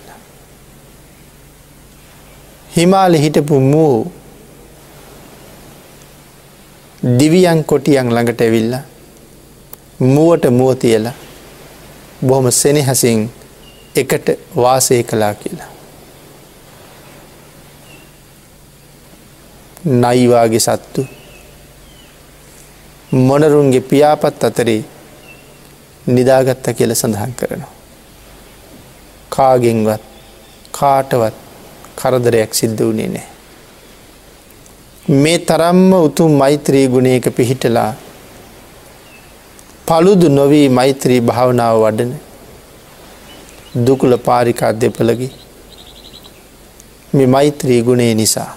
හිමාල 2.76 3.14
හිටපු 3.14 3.60
මූ 3.62 4.12
දිවියන් 7.20 7.64
කොටියන් 7.64 8.14
ළඟට 8.14 8.42
ඇවිල්ල 8.42 8.76
මුවට 10.14 10.46
මුව 10.52 10.72
තියලා 10.76 11.14
බොහොම 12.28 12.52
සෙනෙහසින් 12.52 13.22
එකට 13.96 14.28
වාසය 14.56 15.04
කලා 15.04 15.34
කියලා. 15.34 15.70
නයිවාගේ 19.86 20.60
සත්තු 20.60 21.08
මොනරුන්ගේ 23.12 23.82
පියාපත් 23.84 24.44
අතරේ 24.44 24.82
නිදාගත්ත 26.08 26.66
කියල 26.78 26.96
සඳහන් 26.96 27.34
කරනවා. 27.34 27.74
කාගෙන්වත් 29.30 30.04
කාටවත් 30.72 31.51
කරදරයක් 32.02 32.54
සිද්ධ 32.60 32.84
වනේ 32.90 33.10
නෑ. 33.16 33.28
මේ 35.16 35.38
තරම්ම 35.40 35.94
උතුම් 36.00 36.32
මෛත්‍රී 36.42 36.88
ගුණයක 36.88 37.26
පිහිටලා 37.38 37.92
පළුදු 39.88 40.28
නොවී 40.30 40.68
මෛත්‍රී 40.70 41.22
භාවනාව 41.22 41.78
වඩන 41.84 42.12
දුකුල 43.86 44.18
පාරිකා 44.28 44.72
දෙපලගි 44.82 45.30
මේ 47.14 47.28
මෛත්‍රී 47.28 47.82
ගුණේ 47.84 48.14
නිසා 48.22 48.52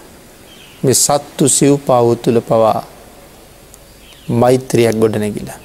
මේ 0.85 0.95
සත්තු 0.95 1.49
සිව්පාව 1.49 2.09
තුළ 2.23 2.41
පවා 2.41 2.81
මෛත්‍රයක් 4.41 4.97
ගොඩනැගිලා. 4.97 5.59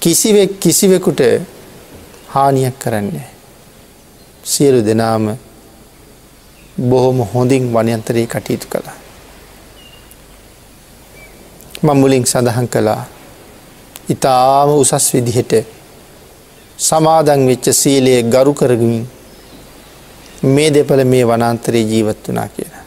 කිසිවෙක් 0.00 0.60
කිසිවෙකුට 0.60 1.20
හානියක් 2.28 2.78
කරන්නේ. 2.78 3.28
සියලු 4.44 4.80
දෙනාම 4.86 5.26
බොහොම 6.80 7.18
හොඳින් 7.34 7.72
වනයන්තරයේ 7.74 8.26
කටයුතු 8.26 8.66
කළා. 8.68 8.98
මමුලින් 11.82 12.24
සඳහන් 12.24 12.68
කළා 12.68 13.04
ඉතාම 14.08 14.70
උසස් 14.70 15.06
විදිහට 15.14 15.52
සමාදන් 16.78 17.46
වෙච්ච 17.46 17.66
සීලයේ 17.72 18.22
ගරු 18.24 18.54
කරගමින් 18.54 19.04
මේ 20.44 20.70
දෙපළ 20.70 21.04
මේ 21.04 21.24
වනන්තරයේ 21.24 21.88
ජීවත් 21.90 22.28
වනා 22.28 22.48
කියලා. 22.48 22.84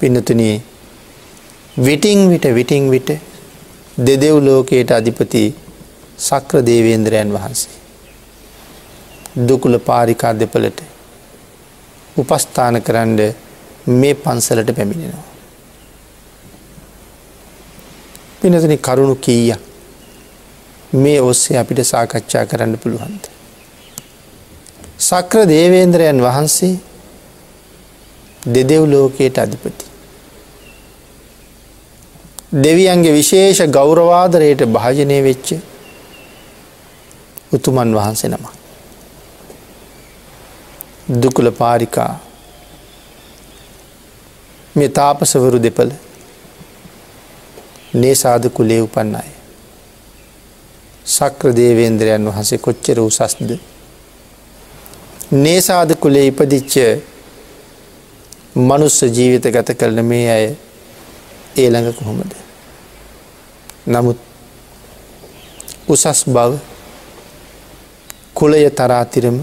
පිනතුනේ 0.00 0.62
විටිං 1.76 2.30
විට 2.30 2.44
විටිං 2.54 2.90
විට 2.90 3.10
දෙදෙව් 3.98 4.36
ලෝකයට 4.38 4.90
අධිපති 4.90 5.44
සක්‍ර 6.18 6.64
දේවේන්ද්‍රයන් 6.66 7.32
වහන්සේ. 7.32 7.76
දුකුල 9.36 9.78
පාරිකා 9.78 10.32
දෙපලට 10.32 10.93
උපස්ථාන 12.16 12.82
කරන්න 12.82 13.18
මේ 13.92 14.14
පන්සලට 14.14 14.70
පැමිණෙනවා. 14.72 15.24
පිනතන 18.40 18.78
කරුණු 18.78 19.14
කීය 19.16 19.54
මේ 20.94 21.20
ඔස්සේ 21.20 21.58
අපිට 21.58 21.80
සාකච්ඡා 21.84 22.46
කරන්න 22.46 22.78
පුළුවන්ද. 22.78 23.24
සක්‍ර 25.00 25.46
දේවේන්ද්‍රයන් 25.46 26.20
වහන්සේ 26.20 26.74
දෙදෙව් 28.46 28.82
ලෝකයට 28.86 29.38
අධිපති. 29.38 29.84
දෙවියන්ගේ 32.56 33.12
විශේෂ 33.12 33.60
ගෞරවාදරයට 33.68 34.60
භාජනය 34.68 35.18
වෙච්ච 35.22 35.48
උතුමන් 37.52 37.94
වහන්සේ 37.94 38.28
නම. 38.28 38.44
දුකුල 41.08 41.50
පාරිකා 41.52 42.20
මේ 44.76 44.88
තාපසවරු 44.90 45.62
දෙපළ 45.62 45.92
නේසාද 47.94 48.48
කුලේ 48.50 48.80
උපන්න 48.80 49.14
අය. 49.14 49.30
සක්‍ර 51.06 51.52
දේවේන්ද්‍රයන් 51.52 52.26
වහන්සේ 52.26 52.58
කොච්චර 52.58 53.00
උසස්ද. 53.00 53.50
නේසාද 55.32 55.94
කුලේ 55.96 56.26
ඉපදිච්ච 56.26 56.74
මනුස්ස 58.56 59.02
ජීවිත 59.02 59.46
ගත 59.46 59.76
කරන 59.76 60.04
මේ 60.04 60.30
අය 60.30 60.46
ඒළඟ 61.56 61.92
කොහොමද. 61.92 62.32
නමුත් 63.86 64.18
උසස් 65.88 66.24
බව 66.26 66.58
කුලය 68.34 68.70
තරාතිරම 68.70 69.38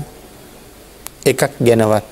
එකක් 1.25 1.41
ගැනවත් 1.59 2.05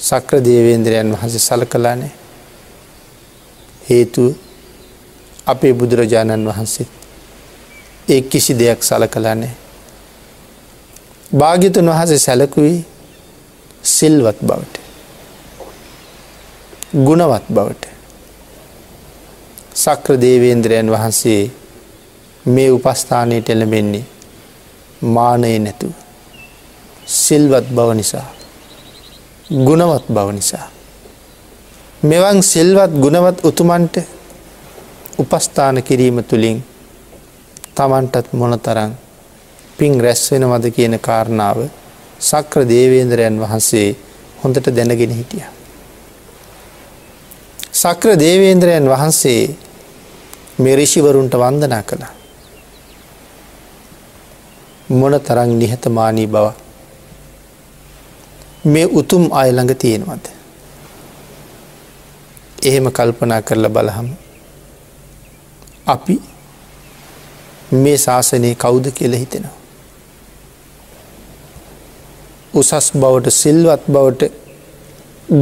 සක්‍ර 0.00 0.40
දේවේන්ද්‍රයන් 0.40 1.12
වහන්සේ 1.12 1.40
සල 1.40 1.64
කලානේ 1.66 2.12
හේතුව 3.88 4.32
අපේ 5.46 5.72
බුදුරජාණන් 5.72 6.48
වහන්සේ 6.48 6.86
ඒ 8.08 8.20
කිසි 8.22 8.52
දෙයක් 8.54 8.80
සල 8.82 9.06
කලානේ 9.08 9.52
භාගිතුන් 11.32 11.90
වහසේ 11.90 12.18
සැලකුයි 12.18 12.78
සිල්වත් 13.84 14.40
බවට 14.42 14.84
ගුණවත් 16.96 17.46
බවට. 17.48 17.86
සක්‍ර 19.74 20.14
දේවේන්ද්‍රයන් 20.16 20.90
වහන්සේ 20.90 21.50
මේ 22.46 22.70
උපස්ථානයට 22.70 23.50
එළඹෙන්නේ 23.50 24.04
මානය 25.02 25.58
නැතුව. 25.58 26.03
සිල්වත් 27.06 27.66
බව 27.68 27.94
නිසා 27.94 28.26
ගුණවත් 29.50 30.06
බව 30.08 30.28
නිසා 30.32 30.66
මෙවන් 32.02 32.42
සිල්වත් 32.42 32.92
ගුණවත් 32.94 33.44
උතුමන්ට 33.44 33.96
උපස්ථාන 35.18 35.82
කිරීම 35.82 36.24
තුළින් 36.24 36.64
තමන්ටත් 37.74 38.32
මොනතරං 38.32 38.92
පින් 39.78 40.00
රැස්වෙනවද 40.00 40.70
කියන 40.70 40.98
කාරණාව 40.98 41.58
සක්‍ර 42.20 42.64
දේවේන්ද්‍රයන් 42.64 43.40
වහන්සේ 43.40 43.96
හොඳට 44.42 44.66
දැනගෙන 44.68 45.10
හිටිය. 45.10 45.44
සක්‍ර 47.72 48.16
දේවේන්ද්‍රයන් 48.16 48.88
වහන්සේ 48.88 49.56
මෙරිෂිවරුන්ට 50.58 51.34
වන්දනා 51.34 51.82
කළා. 51.82 52.12
මොන 54.90 55.20
තරං 55.20 55.58
නිහතමානී 55.58 56.26
බව 56.26 56.63
මේ 58.64 58.86
උතුම් 58.90 59.24
අයළඟ 59.32 59.74
තියෙනවද. 59.76 60.26
එහෙම 62.62 62.86
කල්පනා 62.90 63.42
කරල 63.42 63.68
බලහම 63.68 64.08
අපි 65.86 66.16
මේ 67.74 67.98
ශාසනය 67.98 68.54
කවුද 68.56 68.86
කියල 68.90 69.14
හිතෙනවා. 69.14 69.58
උසස් 72.54 72.86
බවට 72.94 73.30
සිල්වත් 73.32 73.84
බවට 73.88 74.22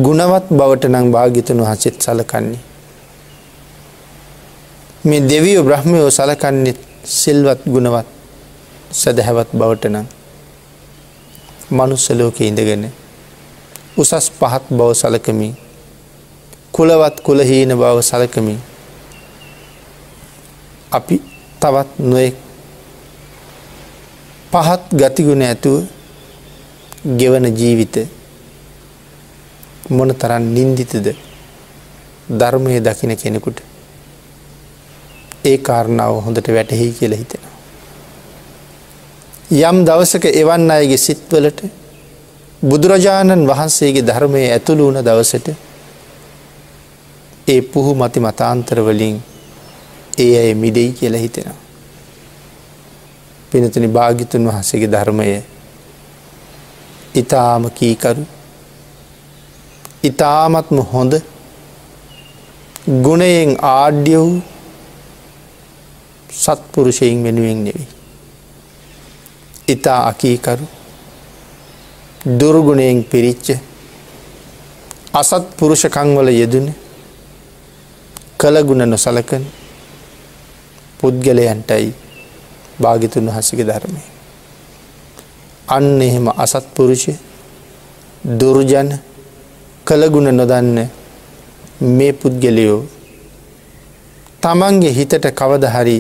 ගුණවත් 0.01 0.47
බවට 0.51 0.85
නං 0.89 1.13
භාගිතන 1.13 1.61
වහසෙත් 1.61 1.97
සලකන්නේ. 2.01 2.59
මේ 5.05 5.21
දෙවියෝ 5.23 5.65
බ්‍රහ්මයෝ 5.65 6.11
සලකන්නෙත් 6.11 6.81
සිල්වත් 7.05 7.63
ගුණවත් 7.67 8.09
සැදැහැවත් 8.93 9.55
බවට 9.55 9.85
නම් 9.87 10.07
මනුස්සලෝක 11.73 12.41
ඉඳගෙන 12.41 12.85
උසස් 13.97 14.31
පහත් 14.33 14.65
බව 14.71 14.91
සලකමින් 14.95 15.55
කුලවත් 16.73 17.17
කුලහීන 17.21 17.71
බව 17.73 17.99
සලකමින් 18.03 18.61
අපි 20.91 21.17
තවත් 21.61 21.91
නොයෙක් 22.01 22.37
පහත් 24.53 24.83
ගතිගුණ 24.93 25.43
ඇතුව 25.43 25.85
ගෙවන 27.17 27.47
ජීවිත 27.51 27.97
මොන 29.89 30.15
තරන් 30.15 30.45
නින්දිතද 30.55 31.07
ධර්මය 32.31 32.81
දකින 32.81 33.17
කෙනෙකුට 33.17 33.59
ඒ 35.45 35.59
කාරණාව 35.59 36.15
හොඳට 36.25 36.49
වැටහි 36.49 36.93
කියල 36.93 37.15
හිතෙන. 37.15 37.43
යම් 39.51 39.79
දවසක 39.85 40.25
එවන් 40.33 40.71
අයගේ 40.71 40.99
සිත්වලට 40.99 41.61
බුදුරජාණන් 42.63 43.47
වහන්සේගේ 43.47 44.07
ධර්මය 44.07 44.41
ඇතුළු 44.49 44.85
වුණ 44.87 45.05
දවසට 45.05 45.49
ඒ 47.49 47.61
පුහු 47.63 47.95
මති 47.95 48.21
මතාන්තරවලින් 48.21 49.17
ඒ 50.19 50.33
අය 50.39 50.55
මිඩෙයි 50.55 50.93
කියල 50.93 51.15
හිතෙනවා. 51.15 51.61
පිනතුනි 53.51 53.89
භාගිතුන් 53.89 54.47
වහන්සේගේ 54.49 54.91
ධර්මය 54.91 55.27
ඉතාම 57.15 57.65
කීකරු 57.71 58.25
ඉතාමත්ම 60.03 60.79
හොඳ 60.93 61.15
ගුණයෙන් 63.03 63.57
ආඩ්‍ය 63.63 64.15
වූ 64.17 64.43
සත්පුරුෂයෙන් 66.35 67.25
වෙනුවෙන් 67.25 67.65
නෙවෙයි. 67.65 67.89
ඉතා 69.69 70.01
අකීකරු 70.09 70.65
දුර්ගුණයෙන් 72.25 73.03
පිරිච්ච 73.03 73.59
අසත් 75.13 75.45
පුරුෂකංවල 75.57 76.29
යෙදන 76.31 76.71
කළගුණ 78.39 78.87
නොසලකන 78.87 79.43
පුද්ගලයන්ටයි 80.99 81.93
භාගිතුන් 82.79 83.27
වහසික 83.27 83.61
ධර්මය. 83.61 84.03
අන්න 85.69 86.01
එහෙම 86.01 86.27
අසත්පුරුෂය 86.29 87.19
දුර්ජන 88.25 88.91
කළගුණ 89.87 90.31
නොදන්න 90.33 90.89
මේ 91.81 92.13
පුද්ගලයෝ 92.15 92.81
තමන්ගේ 94.41 94.93
හිතට 94.93 95.27
කවද 95.33 95.65
හරි 95.69 95.99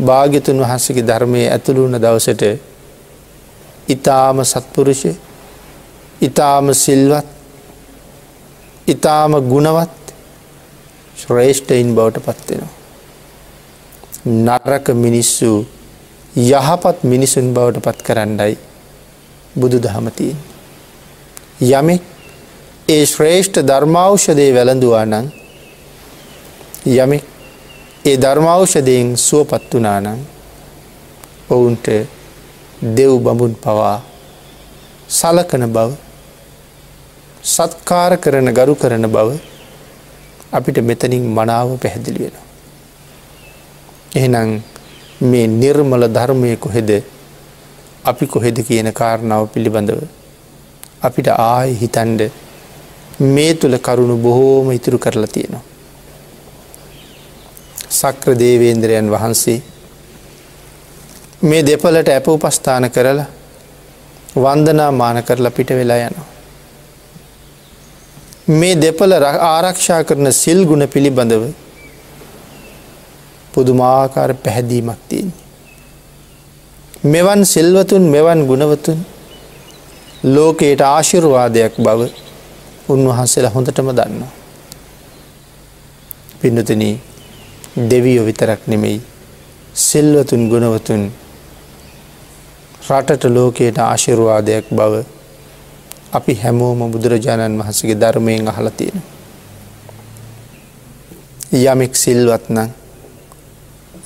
භාග්‍යතුන් 0.00 0.60
වහන්සගේ 0.60 1.02
ධර්මය 1.02 1.40
ඇතුළුවන 1.46 1.96
දවසට 1.96 2.44
ඉතාම 3.88 4.44
සත්පුරුෂ 4.44 5.25
ඉතාම 6.20 6.74
සිල්වත් 6.74 7.26
ඉතාම 8.88 9.32
ගුණවත් 9.44 10.14
ශ්‍රේෂ්ඨයින් 11.16 11.94
බවට 11.94 12.20
පත්වෙනවා. 12.20 12.74
නරක 14.26 14.86
මිනිස්සු 14.96 15.66
යහපත් 16.36 17.04
මිනිසුන් 17.04 17.54
බවට 17.54 17.82
පත් 17.82 18.02
කරන්නයි 18.02 18.58
බුදු 19.54 19.78
දහමතියෙන්. 19.78 20.36
යමෙක් 21.62 22.02
ඒ 22.88 23.04
ශ්‍රේෂ්ඨ 23.06 23.60
ධර්මෞෂදය 23.62 24.48
වැළඳවා 24.54 25.04
නං 25.04 25.26
යමෙක් 26.86 27.24
ඒ 28.04 28.16
ධර්මෞෂදයෙන් 28.16 29.16
සුවපත් 29.18 29.72
වනානං 29.74 30.20
ඔවුන්ට 31.50 31.86
දෙව් 32.92 33.12
බඹුන් 33.18 33.54
පවා 33.56 33.96
සලකන 35.10 35.64
බව 35.68 36.05
සත්කාර 37.46 38.12
කරන 38.18 38.48
ගරු 38.52 38.74
කරන 38.74 39.06
බව 39.08 39.28
අපිට 40.52 40.78
මෙතනින් 40.82 41.24
මනාව 41.30 41.68
පැහැදිලි 41.82 42.24
වෙන. 42.24 42.36
එහෙනම් 44.16 44.50
මේ 45.22 45.46
නිර්මල 45.52 46.04
ධර්මය 46.08 46.50
කොහෙද 46.56 46.90
අපි 48.04 48.26
කොහෙද 48.26 48.58
කියන 48.68 48.90
කාරණාව 48.92 49.44
පිළිබඳව 49.52 50.02
අපිට 51.02 51.28
ආය 51.28 51.70
හිතන්ඩ 51.74 52.20
මේ 53.28 53.54
තුළ 53.54 53.78
කරුණු 53.78 54.16
බොහෝම 54.18 54.68
ඉතුරු 54.72 54.98
කරලා 54.98 55.32
තියෙනවා. 55.34 55.64
සක්‍ර 57.90 58.30
දේවේන්ද්‍රයන් 58.36 59.10
වහන්සේ 59.10 59.58
මේ 61.42 61.62
දෙපලට 61.62 62.08
ඇප 62.10 62.28
උපස්ථාන 62.28 62.86
කරලා 62.90 63.26
වන්දනා 64.36 64.90
මාන 64.92 65.18
කරලා 65.22 65.50
පිට 65.50 65.70
වෙලා 65.72 66.06
යනවා. 66.06 66.35
මේ 68.48 68.74
දෙපල 68.76 69.12
ආරක්ෂා 69.12 70.04
කරන 70.04 70.30
සිල් 70.32 70.60
ගුණ 70.64 70.86
පිළිබඳව 70.86 71.44
පුදුමාකාර 73.52 74.34
පැහැදීමක් 74.34 75.00
තියන්නේ. 75.08 75.34
මෙවන් 77.04 77.42
සිල්වතුන් 77.44 78.02
මෙවන් 78.02 78.46
ගුණවතුන් 78.46 78.98
ලෝකයට 80.26 80.80
ආශිර්වාදයක් 80.82 81.74
බව 81.78 82.00
උන්වහන්සේලා 82.88 83.50
හොඳටම 83.50 83.90
දන්නවා. 83.90 84.32
පින්නතන 86.40 86.82
දෙවියෝ 87.90 88.26
විතරක් 88.26 88.60
නෙමෙයි 88.66 89.00
සිල්වතුන් 89.74 90.48
ගුණවතුන් 90.48 91.02
රටට 92.88 93.24
ලෝකයට 93.28 93.78
ආශිර්වාදයක් 93.80 94.66
බව 94.70 95.15
අපි 96.12 96.34
හැමෝම 96.34 96.90
බුදුරජාණන් 96.90 97.58
වහසගේ 97.58 97.94
ධර්මයෙන් 97.94 98.48
අහල 98.48 98.68
තියෙන. 98.70 99.02
යමෙක් 101.54 101.94
සිල්වත්නං 101.94 102.70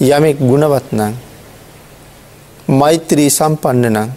යමෙක් 0.00 0.38
ගුණවත්නං 0.40 1.14
මෛත්‍රී 2.70 3.30
සම්පන්න 3.30 3.86
නං 3.88 4.10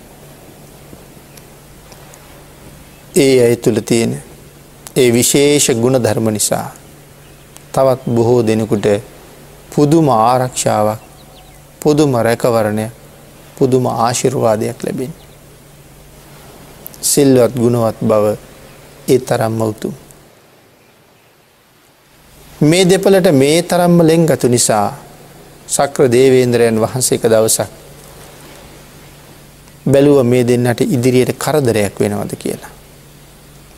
ඒ 3.16 3.36
අය 3.42 3.56
තුළ 3.58 3.82
තියෙන 3.82 4.14
ඒ 4.96 5.10
විශේෂ 5.10 5.68
ගුණ 5.74 5.98
ධර්ම 5.98 6.28
නිසා 6.30 6.68
තවත් 7.72 8.02
බොහෝ 8.08 8.42
දෙනෙකුට 8.42 8.88
පුදුම 9.72 10.10
ආරක්ෂාවක් 10.10 11.02
පුදුම 11.82 12.16
රැකවරණය 12.18 12.88
පුදුම 13.58 13.86
ආශිර්වාදයක් 13.88 14.84
ලැබෙන. 14.84 15.23
සිල්වත් 17.04 17.54
ගුණවත් 17.56 17.98
බව 18.02 18.26
ඒ 19.08 19.20
තරම්ම 19.22 19.62
උතුම්. 19.64 19.94
මේ 22.62 22.86
දෙපලට 22.86 23.32
මේ 23.34 23.62
තරම්ම 23.64 23.98
ලෙංගතු 24.02 24.48
නිසා 24.48 24.88
සක්‍ර 25.68 26.10
දේවේන්ද්‍රයන් 26.10 26.80
වහන්සේක 26.80 27.24
දවසක් 27.24 27.70
බැලුව 29.86 30.24
මේ 30.24 30.44
දෙන්නට 30.44 30.82
ඉදිරියට 30.88 31.38
කරදරයක් 31.38 32.00
වෙනවද 32.00 32.36
කියලා. 32.36 32.72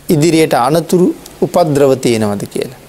ඉදිරියට 0.10 0.54
අනතුරු 0.56 1.08
උපද්‍රව 1.42 1.92
තියෙනවද 1.98 2.44
කියලා. 2.48 2.82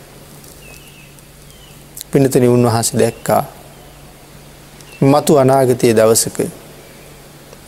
පිනතන 2.10 2.48
උන්වහස 2.48 2.92
දැක්කා 2.94 3.42
මතු 5.02 5.38
අනාගතය 5.38 5.92
දවසක 5.92 6.38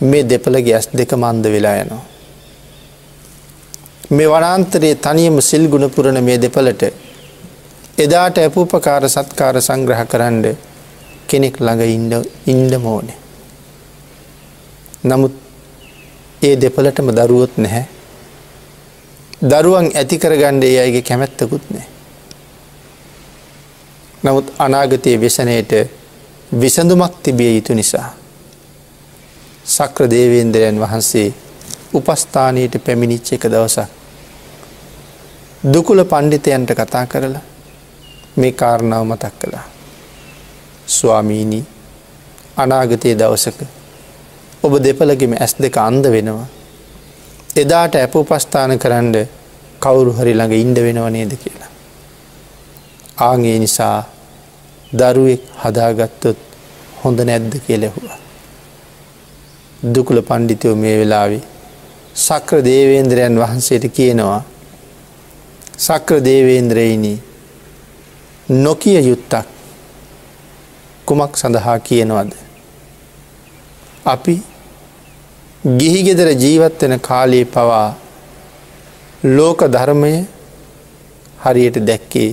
මේ 0.01 0.23
දෙපළගේ 0.25 0.75
ඇස් 0.75 0.89
දෙක 0.93 1.13
මන්ද 1.15 1.45
වෙලා 1.47 1.77
යනවා. 1.77 2.18
මේ 4.11 4.29
වනාන්තරයේ 4.29 4.95
තනියම 4.97 5.41
සිල් 5.41 5.69
ගුණපුරණ 5.69 6.25
මේ 6.25 6.39
දෙපලට 6.39 6.83
එදාට 7.99 8.39
ඇපූපකාර 8.39 9.05
සත්කාර 9.07 9.61
සංග්‍රහ 9.61 10.03
කරන්න 10.07 10.45
කෙනෙක් 11.27 11.57
ළඟ 11.59 11.83
ඉන්ඩ 11.87 12.15
ඉන්ඩ 12.47 12.75
මෝන. 12.79 13.09
නමුත් 15.05 15.35
ඒ 16.43 16.57
දෙපලටම 16.57 17.11
දරුවොත් 17.11 17.57
නැහැ. 17.57 17.85
දරුවන් 19.43 19.91
ඇති 19.95 20.19
කරගණ්ඩ 20.19 20.65
ඒ 20.65 20.79
අයගේ 20.81 21.03
කැමැත්තකුත් 21.03 21.65
නෑ. 21.71 21.87
නමුත් 24.23 24.53
අනාගතය 24.59 25.21
වෙසනයට 25.21 25.73
විසඳුමක් 26.53 27.21
තිබිය 27.23 27.55
යුතු 27.55 27.75
නිසා. 27.75 28.09
සක්‍ර 29.67 30.09
දේවේන්ද්‍රයන් 30.09 30.81
වහන්සේ 30.81 31.29
උපස්ථානයට 31.99 32.75
පැමිණිච්ච 32.81 33.33
එක 33.33 33.45
දවසක්. 33.47 33.89
දුකුල 35.65 36.05
පණ්ඩිතයන්ට 36.05 36.71
කතා 36.73 37.07
කරලා 37.07 37.43
මේ 38.37 38.53
කාරණාව 38.53 39.05
මතක් 39.05 39.35
කළා. 39.41 39.67
ස්වාමීණී 40.89 41.65
අනාගතය 42.57 43.15
දවසක 43.15 43.61
ඔබ 44.63 44.73
දෙපලගෙම 44.79 45.33
ඇස් 45.35 45.55
දෙක 45.57 45.77
අන්ද 45.79 46.05
වෙනවා. 46.07 46.47
එදාට 47.57 47.95
ඇප 47.95 48.15
උපස්ථාන 48.17 48.79
කරන්න 48.79 49.15
කවුරු 49.81 50.13
හරි 50.13 50.33
ළඟ 50.35 50.55
ඉන්ඩ 50.55 50.79
වෙනව 50.79 51.07
නේද 51.11 51.33
කියලා. 51.35 51.71
ආගේ 53.21 53.59
නිසා 53.59 53.99
දරුවෙක් 54.93 55.43
හදාගත්තොත් 55.63 56.39
හොඳ 57.03 57.19
නැද්ද 57.21 57.53
කියලෙහුවා. 57.67 58.19
දුකුල 59.85 60.23
පණ්ඩිතයෝ 60.23 60.77
මේ 60.77 60.97
වෙලාවේ 61.01 61.43
සක්‍ර 62.19 62.63
දේවේන්ද්‍රයන් 62.63 63.35
වහන්සේට 63.39 63.85
කියනවා 63.93 64.43
සක්‍ර 65.79 66.19
දේවේන්ද්‍රයිනී 66.21 67.19
නොකිය 68.57 68.99
යුත්තක් 69.01 69.47
කුමක් 71.07 71.37
සඳහා 71.37 71.79
කියනවද. 71.81 72.33
අපි 74.07 74.35
ගිහිගෙදර 75.79 76.29
ජීවත්වෙන 76.35 76.95
කාලයේ 77.01 77.45
පවා 77.47 77.89
ලෝක 79.27 79.61
ධර්මය 79.69 80.13
හරියට 81.39 81.79
දැක්කේ 81.83 82.31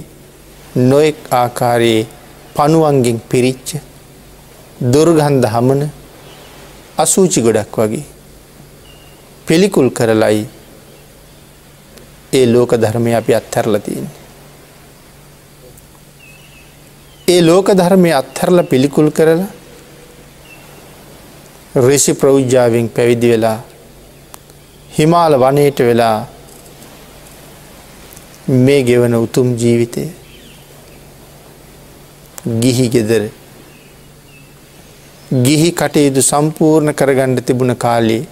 නොෙක් 0.82 1.16
ආකාරයේ 1.34 2.08
පනුවන්ගෙන් 2.56 3.20
පිරිච්ච 3.30 3.70
දුර්ගන්ධ 4.86 5.48
හමන 5.48 5.82
අසූචි 6.98 7.40
ගොඩක් 7.42 7.76
වගේ 7.78 8.06
පිළිකුල් 9.48 9.90
කරලයි 9.92 10.46
ඒ 12.34 12.46
ලෝක 12.46 12.72
ධර්මය 12.76 13.12
අපි 13.16 13.34
අත්හැරලතින්. 13.34 14.08
ඒ 17.28 17.42
ලෝක 17.42 17.68
ධර්මය 17.72 18.10
අත්හැරල 18.14 18.60
පිළිකුල් 18.64 19.10
කරලා 19.12 19.48
රිසි 21.78 22.14
ප්‍රෞද්ජාවෙන් 22.14 22.90
පැවිදි 22.90 23.30
වෙලා 23.30 23.58
හිමාල 24.90 25.34
වනයට 25.38 25.80
වෙලා 25.82 26.18
මේ 28.58 28.84
ගෙවන 28.84 29.16
උතුම් 29.16 29.48
ජීවිතය 29.58 30.04
ගිහි 32.62 32.86
ගෙදර 32.90 33.24
ගිහි 35.42 35.70
කටයුතු 35.74 36.22
සම්පූර්ණ 36.24 36.94
කරගණ්ඩ 36.94 37.42
තිබුණ 37.42 37.76
කාලේ 37.78 38.24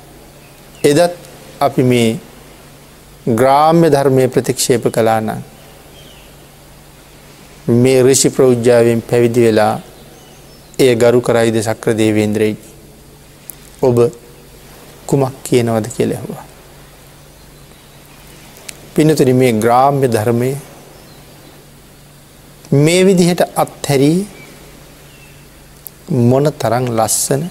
එදත් 0.83 1.11
අපි 1.59 1.83
මේ 1.83 2.19
ග්‍රාම්‍ය 3.29 3.87
ධර්මය 3.89 4.27
ප්‍රතික්ෂේප 4.27 4.85
කලානං 4.89 5.29
මේ 7.75 8.03
රිෂි 8.03 8.29
ප්‍රෞද්ජාවෙන් 8.29 9.01
පැවිදි 9.01 9.41
වෙලා 9.41 9.73
එය 10.77 10.95
ගරු 10.95 11.21
කරයිද 11.21 11.57
සක්‍ර 11.61 11.93
දේවේන්ද්‍රයි 11.93 12.55
ඔබ 13.81 13.97
කුමක් 15.07 15.33
කියනවද 15.43 15.87
කියලෙහවා. 15.87 16.43
පිනතුරි 18.93 19.33
මේ 19.33 19.53
ග්‍රාම්‍ය 19.55 20.07
ධර්මය 20.07 20.51
මේ 22.73 23.05
විදිහට 23.05 23.41
අත්හැරී 23.55 24.19
මොන 26.09 26.51
තරං 26.53 26.85
ලස්සන 26.89 27.43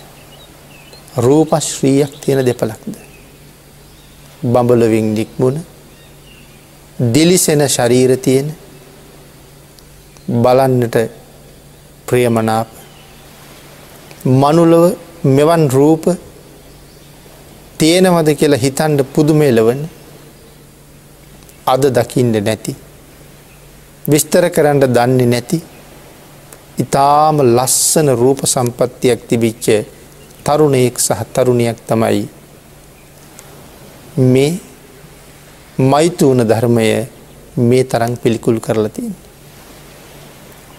රූපශ්‍රීයක් 1.16 2.12
තියෙන 2.20 2.44
දෙපලක්ද. 2.46 3.11
බඹලවින් 4.42 5.14
නික්මුණ 5.14 5.58
දිලිසෙන 7.08 7.62
ශරීර 7.68 8.12
තියෙන 8.18 8.48
බලන්නට 10.36 10.96
ප්‍රියමනාප 12.06 12.68
මනුලව 14.24 14.84
මෙවන් 15.28 15.64
රූප 15.70 16.04
තියෙනවද 17.78 18.28
කියලා 18.34 18.58
හිතන්ඩ 18.58 19.00
පුදුමේලවන 19.14 19.80
අද 21.66 21.82
දකිින්ට 21.92 22.36
නැති 22.40 22.74
විස්තර 24.04 24.44
කරන්න 24.50 24.80
දන්නේ 24.88 25.26
නැති 25.28 25.58
ඉතාම 26.78 27.36
ලස්සන 27.48 28.08
රූප 28.14 28.40
සම්පත්තියක් 28.46 29.20
තිබිච්ච 29.28 29.66
තරුණයෙක් 30.44 30.96
සහ 30.98 31.20
තරුණයක් 31.34 31.78
තමයි 31.86 32.22
මේ 34.16 34.60
මෛතුූන 35.78 36.48
ධර්මය 36.48 37.08
මේ 37.58 37.84
තරං 37.84 38.16
පිළිකුල් 38.16 38.60
කරලතින්. 38.60 39.14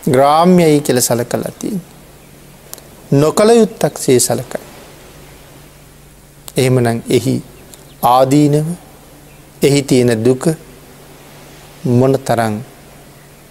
ග්‍රාම්‍යයි 0.05 0.81
කෙල 0.81 1.01
සල 1.01 1.23
කලතින්. 1.23 1.81
නොකළ 3.11 3.49
යුත්තක් 3.51 3.97
සේ 3.97 4.19
සලකයි. 4.19 4.61
එහෙමනං 6.57 7.01
එහි 7.09 7.35
ආදීනව 8.03 8.67
එහි 9.61 9.81
තියෙන 9.83 10.23
දුක 10.23 10.47
මොන 11.85 12.13
තරං 12.19 12.55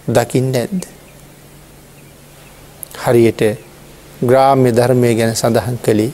දකිින් 0.07 0.55
ඇද්ද. 0.55 0.81
හරියට 2.95 3.41
ග්‍රාම්‍ය 4.21 4.71
ධර්මය 4.71 5.15
ගැන 5.15 5.35
සඳහන් 5.35 5.77
කළේ 5.77 6.11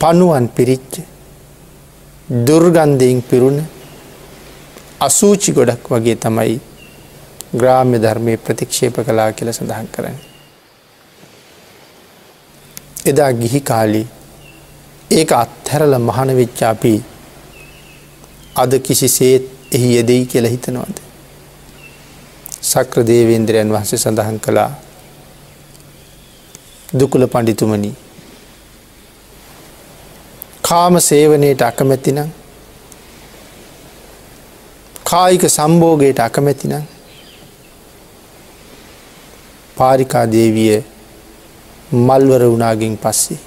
පනුවන් 0.00 0.48
පිරිච්ච 0.48 1.11
දුර්ගන්ධයෙන් 2.28 3.22
පිරුණ 3.22 3.58
අසූචි 5.00 5.52
ගොඩක් 5.52 5.88
වගේ 5.90 6.16
තමයි 6.16 6.60
ග්‍රාම්‍ය 7.52 7.98
ධර්මය 7.98 8.36
ප්‍රතික්ෂේප 8.38 8.96
කලා 9.02 9.32
කියල 9.32 9.52
සඳහන් 9.52 9.88
කරන. 9.88 10.16
එදා 13.06 13.32
ගිහි 13.32 13.60
කාලි 13.62 14.06
ඒක 15.10 15.32
අත්හැරල 15.34 15.98
මහන 15.98 16.36
වෙච්චාපී 16.36 17.00
අද 18.56 18.72
කිසි 18.80 19.08
සේත් 19.08 19.44
එහි 19.72 19.96
යෙදෙයි 19.96 20.26
කියල 20.26 20.46
හිතනවාද. 20.46 20.96
සක්‍ර 22.62 23.02
දේවේන්ද්‍රයන් 23.02 23.68
වහන්සේ 23.68 23.98
සඳහන් 23.98 24.38
කළා 24.40 24.70
දුකුල 26.94 27.26
පණ්ඩිතුමනි 27.26 27.92
කාම 30.72 30.94
සේවනයට 31.00 31.62
අකමැතිනම් 31.62 32.28
කායික 35.04 35.42
සම්බෝගයට 35.46 36.20
අකමැතිනම් 36.20 36.84
පාරිකා 39.76 40.22
දේවිය 40.26 40.78
මල්වර 41.98 42.44
වුණාගෙන් 42.44 42.94
පස්සේ. 42.98 43.38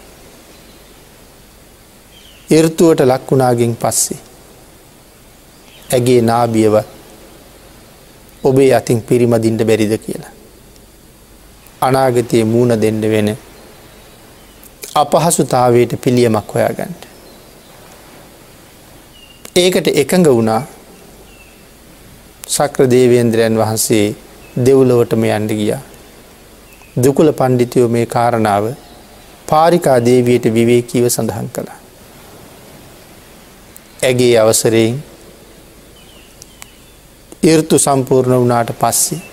එර්තුවට 2.49 3.01
ලක්වුණාගෙන් 3.01 3.73
පස්සේ. 3.75 4.19
ඇගේ 5.93 6.21
නාබියව 6.21 6.77
ඔබේ 8.43 8.69
අතින් 8.75 9.01
පිරිමදින්ට 9.01 9.65
බැරිද 9.65 9.97
කියලා. 9.97 10.33
අනාගතයේ 11.81 12.45
මූුණ 12.45 12.81
දෙන්න 12.81 13.01
වෙන 13.11 13.37
අපහසුතාවයට 14.95 16.01
පිළියමක් 16.01 16.53
හොයාගන්ට. 16.53 17.04
ඒකට 19.55 19.87
එකඟ 19.91 20.25
වුණා 20.27 20.61
සක්‍ර 22.47 22.87
දේවේන්ද්‍රයන් 22.93 23.59
වහන්සේ 23.59 24.07
දෙව්ලොවටම 24.65 25.23
යන්ඩ 25.27 25.51
ගියා. 25.59 25.79
දුකුල 27.03 27.31
පණ්ඩිතයෝ 27.31 27.87
මේ 27.87 28.05
කාරණාව 28.05 28.65
පාරිකා 29.49 29.95
දේවයට 30.05 30.49
විවේකීව 30.57 31.07
සඳහන් 31.09 31.47
කළා. 31.55 31.79
ඇගේ 34.03 34.35
අවසරයෙන් 34.39 34.99
ඉර්තු 37.43 37.79
සම්පූර්ණ 37.79 38.43
වනාට 38.43 38.75
පස්සේ 38.81 39.23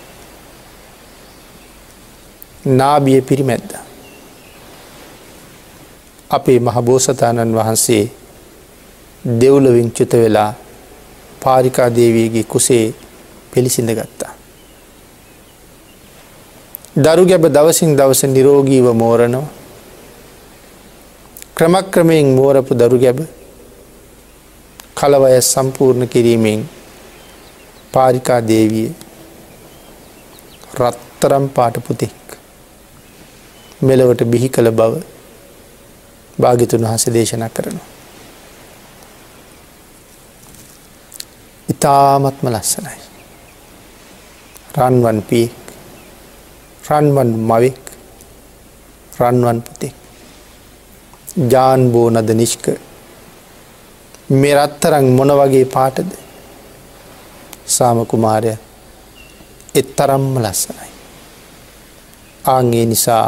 නාබිය 2.71 3.21
පිරිමැද්ද. 3.23 3.71
අපේ 6.29 6.59
මහබෝසතාණන් 6.61 7.55
වහන්සේ 7.55 8.03
දෙව්ලවින් 9.25 9.91
චුත 9.91 10.13
වෙලා 10.13 10.53
පාරිකා 11.43 11.89
දේවයගේ 11.89 12.43
කුසේ 12.43 12.93
පිළිසිඳ 13.53 13.89
ගත්තා. 13.89 14.33
දරු 16.95 17.23
ගැබ 17.25 17.45
දවසින් 17.47 17.95
දවස 17.97 18.23
නිරෝගීව 18.25 18.87
මෝරනවා 18.93 19.45
ක්‍රමක්‍රමයෙන් 21.55 22.27
මෝරපු 22.35 22.73
දරු 22.73 22.97
ගැබ 22.99 23.19
කලවය 24.95 25.41
සම්පූර්ණ 25.43 26.07
කිරීමෙන් 26.07 26.61
පාරිකා 27.93 28.41
දේවිය 28.41 28.89
රත්තරම් 30.79 31.45
පාට 31.49 31.75
පුතෙක් 31.87 32.37
මෙලවට 33.81 34.21
බිහි 34.25 34.49
කළ 34.49 34.69
බව 34.71 34.93
භාගිතුන් 36.39 36.85
වහස 36.85 37.05
දේශනා 37.15 37.49
කරනවා. 37.49 37.92
ඉතාමත්ම 41.83 42.47
ලස්සනයි. 42.47 42.95
රන්වන් 44.77 45.19
පියෙක් 45.21 45.55
රන්වන් 46.89 47.31
මවෙක් 47.49 47.81
රන්වන් 49.19 49.59
පුතෙක් 49.61 49.95
ජාන් 51.51 51.81
බෝනද 51.91 52.29
නිෂ්ක 52.33 52.65
මේ 54.31 54.55
රත්තරං 54.57 55.05
මොන 55.17 55.31
වගේ 55.39 55.65
පාටද 55.75 56.11
සාමකුමාරය 57.67 58.53
එත්තරම්ම 59.75 60.39
ලස්සනයි. 60.39 60.87
ආගේ 62.45 62.85
නිසා 62.85 63.27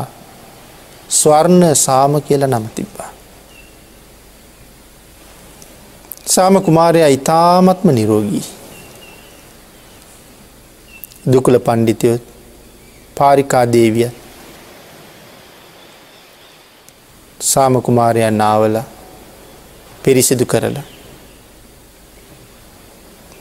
ස්වර්ණ 1.11 1.75
සාම 1.75 2.13
කියල 2.21 2.43
නම 2.47 2.65
තිබ්බා. 2.75 3.11
සාම 6.35 6.61
කුමාරයා 6.61 7.15
ඉතාමත්ම 7.17 7.89
නිරෝගී. 7.91 8.45
දුකළ 11.27 11.57
පණ්ඩිතයොත් 11.59 12.23
පාරිකා 13.17 13.65
දේවිය 13.73 14.09
සාමකුමාරයන් 17.39 18.37
නාවල 18.37 18.75
පිරිසිදු 20.03 20.45
කරලා 20.45 20.83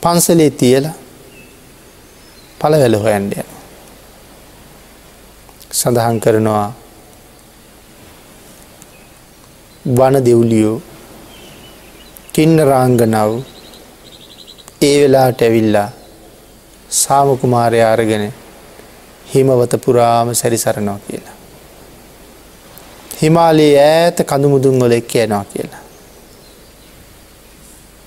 පන්සලේ 0.01 0.49
තියල 0.53 0.87
පළවැල 2.59 2.97
හොයන්ඩය 3.03 3.45
සඳහන් 5.71 6.19
කරනවා 6.19 6.67
වන 9.85 10.21
දෙව්ලියෝ 10.25 10.75
කින්න 12.35 12.57
රාංගනව් 12.61 13.31
ඒ 14.81 14.95
වෙලාට 15.01 15.41
ඇවිල්ලා 15.41 15.89
සාමකුමාරය 16.89 17.79
අරගෙන 17.83 18.33
හිමවත 19.33 19.73
පුරාම 19.85 20.35
සැරිසරනවා 20.35 20.99
කියලා. 20.99 21.35
හිමාලයේ 23.21 23.77
ඈත 23.83 24.17
කඳුමුදුන් 24.23 24.79
වල 24.79 24.91
එක් 24.91 25.15
යනවා 25.15 25.45
කියලා. 25.45 25.83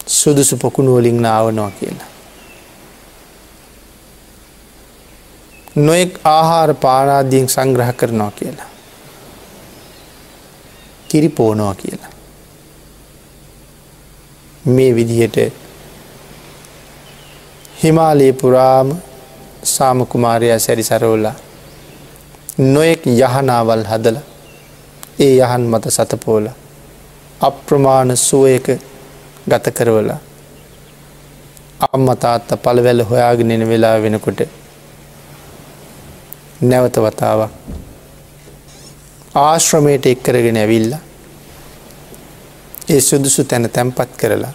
සුදුසු 0.09 0.57
පොකුණු 0.57 0.97
වලින් 0.97 1.23
නාවනවා 1.23 1.71
කියලා. 1.71 2.11
නොයෙක් 5.77 6.21
ආහාර 6.27 6.75
පානාදියෙන් 6.75 7.49
සංග්‍රහ 7.49 7.91
කරනවා 7.97 8.31
කියලා. 8.33 8.71
කිරිපෝනවා 11.09 11.75
කියලා. 11.75 12.18
මේ 14.69 14.91
විදිහට 14.95 15.37
හිමාලයේ 17.83 18.33
පුරාම 18.35 18.89
සාමකුමාරයා 19.65 20.59
සැරිසරෝලා 20.59 21.35
නොයෙක් 22.67 23.03
යහනාවල් 23.09 23.85
හදල 23.91 24.19
ඒ 25.19 25.35
යහන් 25.39 25.65
මත 25.71 25.85
සතපෝල 25.91 26.47
අප්‍රමාණ 27.41 28.17
සුවයක 28.19 28.67
ගත 29.49 29.67
කරවල 29.73 30.11
අම්මතාත්ත 31.89 32.49
පළවැල 32.63 33.01
හොයාගෙනෙන 33.05 33.69
වෙලා 33.69 33.97
වෙනකොට 34.03 34.41
නැවත 36.63 36.97
වතාවක් 36.99 37.53
ආශ්‍රමයට 39.37 40.07
එක්කරගෙන 40.07 40.57
ඇවිල්ල 40.57 40.93
ඒ 42.89 43.01
සුදුසු 43.01 43.45
තැන 43.45 43.71
තැන්පත් 43.71 44.11
කරලා 44.17 44.53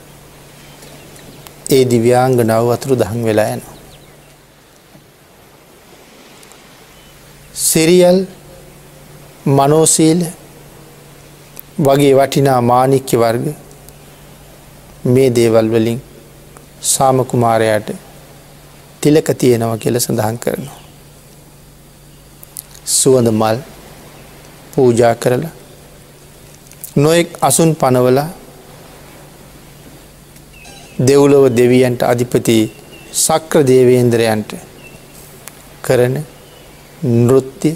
ඒ 1.69 1.83
දිව්‍යාංග 1.85 2.35
නව 2.41 2.67
අතුරු 2.75 2.95
දහන් 2.95 3.19
වෙලා 3.27 3.49
යනවා. 3.55 3.77
සිරියල් 7.63 8.19
මනෝසීල 9.47 10.21
වගේ 11.79 12.13
වටිනා 12.15 12.59
මානික්‍ය 12.63 13.15
වර්ග 13.17 13.45
මේ 15.05 15.29
දේවල් 15.35 15.67
වලින් 15.71 15.99
සාමකුමාරයට 16.83 17.87
තිලක 19.01 19.27
තියෙනව 19.39 19.73
කියල 19.79 19.99
සඳහන් 19.99 20.37
කරනවා. 20.37 20.79
සුවඳ 22.85 23.29
මල් 23.31 23.57
පූජා 24.73 25.15
කරලා 25.15 25.53
නොයෙක් 26.95 27.29
අසුන් 27.41 27.73
පනවල 27.73 28.19
දෙව්ලොව 30.99 31.45
දෙවියන්ට 31.51 32.01
අධිපති 32.03 32.57
සක්‍ර 33.13 33.63
දේවේන්ද්‍රයන්ට 33.63 34.51
කරන 35.81 36.15
නෘත්‍ය 37.03 37.71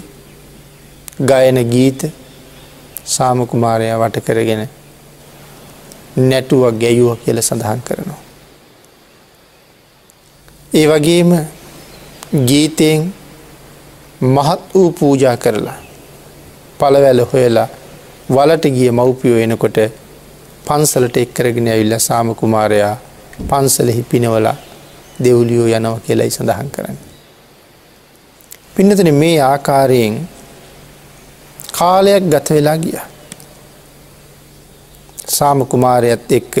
ගයන 1.20 1.58
ගීත 1.64 2.00
සාමකුමාරයා 3.06 3.98
වට 3.98 4.24
කරගෙන 4.24 4.62
නැටුවක් 6.18 6.78
ගැයුව 6.78 7.18
කියල 7.18 7.42
සඳහන් 7.42 7.82
කරනවා. 7.82 8.22
ඒ 10.72 10.86
වගේම 10.86 11.30
ගීතයෙන් 12.44 13.12
මහත් 14.20 14.60
වූ 14.74 14.92
පූජා 14.92 15.36
කරලා 15.36 15.78
පළවැල 16.80 17.20
හොයලා 17.24 17.68
වලට 18.28 18.64
ගිය 18.68 18.90
මව්පියෝ 18.92 19.38
එනකොට 19.38 19.78
පන්සලට 20.66 21.16
එක්කරගෙන 21.16 21.68
ඇවිල්ල 21.68 21.94
සාමකුමාරයා 21.98 22.96
පන්සලෙහි 23.40 24.02
පිනවලා 24.04 24.56
දෙව්ලියෝ 25.24 25.68
යනව 25.68 25.94
කියලයි 26.06 26.30
සඳහන් 26.30 26.70
කරන්න. 26.70 26.98
පින්නතන 28.74 29.10
මේ 29.14 29.38
ආකාරයෙන් 29.42 30.18
කාලයක් 31.72 32.28
ගත 32.32 32.50
වෙලා 32.50 32.76
ගිය. 32.76 32.98
සාම 35.28 35.66
කුමාරයත් 35.66 36.32
එක්ක 36.32 36.54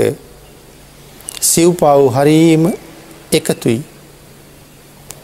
සිව්පාව් 1.42 2.02
හරීම 2.16 2.66
එකතුයි. 3.32 3.80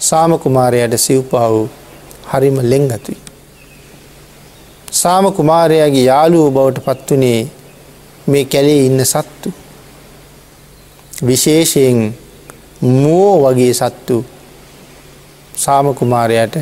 සාම 0.00 0.38
කුමාරයට 0.38 0.98
සිව්පාව් 0.98 1.54
හරිම 2.32 2.56
ලෙංගතුයි. 2.62 3.23
සාම 4.94 5.32
කුමාරයාගේ 5.32 6.04
යාළුවෝ 6.04 6.50
බවට 6.50 6.84
පත්වනේ 6.86 7.50
මේ 8.26 8.44
කැලේ 8.44 8.86
ඉන්න 8.86 9.04
සත්තු. 9.04 9.52
විශේෂයෙන් 11.26 12.18
මෝ 12.80 13.32
වගේ 13.44 13.74
සත්තු 13.74 14.24
සාම 15.56 15.94
කුමාරයට 15.94 16.54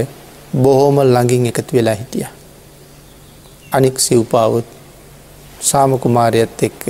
බොහෝම 0.57 0.97
ළඟින් 1.05 1.47
එකතු 1.47 1.77
වෙලා 1.77 1.95
හිටිය. 1.95 2.27
අනික් 3.73 3.99
සිව්පාවුත් 3.99 4.69
සාම 5.61 5.99
කුමාරයත් 5.99 6.63
එක්ක 6.63 6.81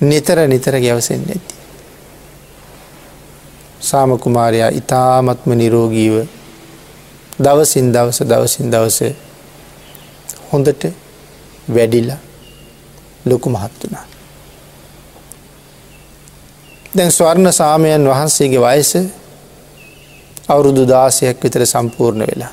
නිතර 0.00 0.38
නිතර 0.48 0.80
ගැවසෙන් 0.80 1.24
ඇති. 1.28 1.54
සාම 3.80 4.18
කුමාරයා 4.18 4.70
ඉතාමත්ම 4.70 5.50
නිරෝගීව 5.52 6.14
දවසින් 7.38 7.92
දවස 7.92 8.18
දවසින් 8.22 8.72
දවස 8.72 8.98
හොඳට 10.50 10.82
වැඩිලා 11.68 12.20
ලොකු 13.26 13.50
මහත් 13.50 13.72
වුණා. 13.80 14.06
දැන් 16.96 17.12
ස්වර්ණ 17.12 17.52
සාමයන් 17.52 18.04
වහන්සේගේ 18.04 18.60
වයස 18.60 18.92
අවුරුදු 20.48 20.82
දාසයක් 20.86 21.42
විතර 21.42 21.66
සම්පූර්ණ 21.66 22.22
වෙලා. 22.22 22.52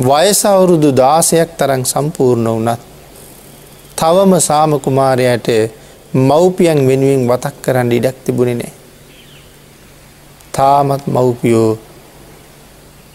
වයස 0.00 0.40
අවුරුදු 0.46 0.90
දාසයක් 0.94 1.50
තරම් 1.58 1.84
සම්පූර්ණ 1.84 2.48
වනත් 2.48 2.80
තවම 3.96 4.32
සාම 4.40 4.80
කුමාරයට 4.80 5.48
මව්පියන් 6.20 6.80
වෙනුවෙන් 6.88 7.28
වතක් 7.28 7.54
කරන්න 7.62 7.92
ඉඩක් 7.92 8.16
තිබුණේ 8.24 8.54
නෑ. 8.56 8.72
තාමත් 10.52 11.04
මව්පියෝ 11.08 11.78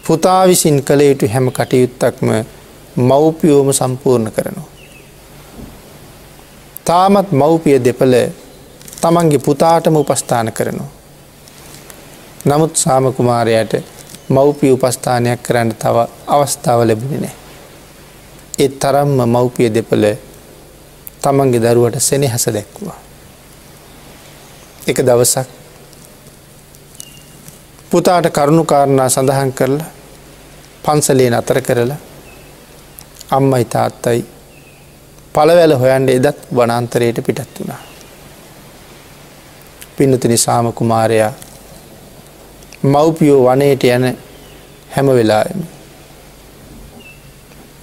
පුතා 0.07 0.47
විසින් 0.47 0.83
කළ 0.83 1.01
යුතු 1.01 1.27
හැම 1.27 1.51
කටයුත්තක්ම 1.51 2.27
මව්පියෝම 2.97 3.73
සම්පූර්ණ 3.73 4.31
කරනවා. 4.31 4.69
තාමත් 6.85 7.31
මව්පිය 7.31 7.79
දෙපළ 7.79 8.15
තමන්ගේ 9.01 9.39
පුතාටම 9.39 9.95
උපස්ථාන 9.95 10.53
කරනවා. 10.53 10.91
නමුත් 12.45 12.75
සාමකුමාරයට 12.75 13.73
මව්පිය 14.29 14.71
උපස්ථානයක් 14.71 15.43
කරන්න 15.43 15.75
තව 15.75 16.07
අවස්ථාව 16.27 16.79
ලැබුණ 16.81 17.21
නෑ. 17.21 17.35
එත් 18.59 18.79
තරම්ම 18.79 19.19
මව්පිය 19.27 19.69
දෙපළ 19.69 20.05
තමන්ගේ 21.21 21.61
දරුවට 21.63 21.99
සෙනෙහස 21.99 22.47
දැක්වා. 22.47 22.97
එක 24.87 24.97
දවසක් 24.99 25.47
පුතාට 27.89 28.25
කරුණු 28.29 28.63
කාරණා 28.65 29.09
සඳහන් 29.09 29.53
කරලා 29.53 29.96
පන්සලේ 30.87 31.29
නතර 31.29 31.61
කරලා 31.61 31.97
අම්මයි 33.31 33.65
තාත්තයි 33.65 34.21
පළවැල 35.33 35.73
හොයන්ට 35.75 36.09
එදත් 36.09 36.37
වනන්තරයට 36.55 37.17
පිටත් 37.25 37.59
වුණා. 37.59 37.81
පින්නතුනි 39.97 40.37
සාම 40.37 40.73
කුමාරයා 40.73 41.33
මව්පියෝ 42.83 43.41
වනයට 43.45 43.83
යන 43.85 44.05
හැම 44.95 45.07
වෙලාම. 45.09 45.61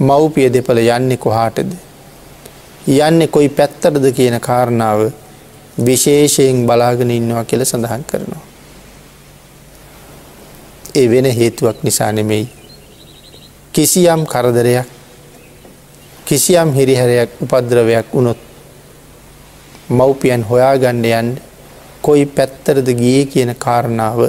මව්පිය 0.00 0.52
දෙපළ 0.52 0.78
යන්නේ 0.78 1.16
කොහාටද. 1.18 1.76
යන්නේ 2.88 3.28
කොයි 3.28 3.48
පැත්තටද 3.50 4.10
කියන 4.12 4.40
කාරණාව 4.40 5.06
විශේෂයෙන් 5.86 6.66
බලාගෙන 6.66 7.10
ඉන්නවා 7.10 7.44
කියල 7.44 7.64
සඳහන් 7.64 8.04
කරනවා. 8.04 8.44
ඒ 10.94 11.10
වෙන 11.10 11.24
හේතුවක් 11.24 11.82
නිසා 11.82 12.12
නෙමෙයි. 12.12 12.63
කිසියම් 13.74 14.22
කරදරයක් 14.26 14.86
කිසියම් 16.24 16.68
හිරිහැරයක් 16.72 17.30
උපද්‍රවයක් 17.42 18.06
වුණොත් 18.14 18.40
මව්පියන් 19.90 20.42
හොයා 20.50 20.78
ගණ්ඩ 20.78 21.10
යන්ඩ 21.12 21.36
කොයි 22.02 22.24
පැත්තරද 22.26 22.88
ගිය 23.00 23.26
කියන 23.26 23.50
කාරණාව 23.58 24.20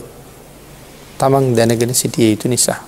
තමන් 1.20 1.46
දැනගෙන 1.56 1.94
සිටිය 1.94 2.32
යුතු 2.32 2.48
නිසා. 2.48 2.80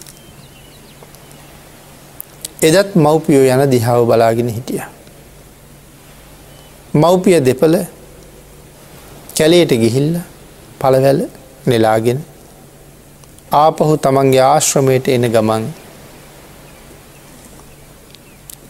එදත් 2.61 2.95
මව්පියෝ 2.95 3.45
යන 3.45 3.71
දිහාව 3.71 4.01
බලාගෙන 4.09 4.49
හිටිය. 4.49 4.81
මව්පිය 6.93 7.39
දෙපළ 7.45 7.77
කැලේට 9.37 9.71
ගිහිල්ල 9.83 10.13
පළවැල 10.79 11.19
නෙලාගෙන 11.65 12.19
ආපහු 13.55 13.93
තමන්ගේ 13.97 14.43
ආශ්‍රමයට 14.43 15.07
එන 15.09 15.29
ගමන් 15.29 15.65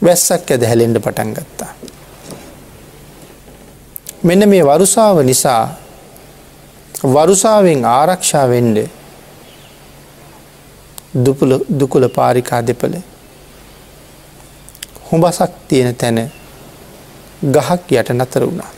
වැස්සක් 0.02 0.52
ඇද 0.52 0.64
හැලෙන්ඩ 0.64 1.00
පටන් 1.00 1.34
ගත්තා. 1.34 1.72
මෙන්න 4.24 4.50
මේ 4.50 4.64
වරුසාව 4.64 5.24
නිසා 5.24 5.64
වරුසාවෙන් 7.06 7.86
ආරක්ෂාවෙන්ඩ 7.88 8.78
දුකුල 11.80 12.10
පාරිකා 12.10 12.62
දෙපළ 12.62 12.98
හොඹසක් 15.10 15.52
තියෙන 15.68 15.96
තැන 15.96 16.20
ගහක් 17.46 17.92
යට 17.92 18.10
නතර 18.12 18.44
වුණා. 18.44 18.72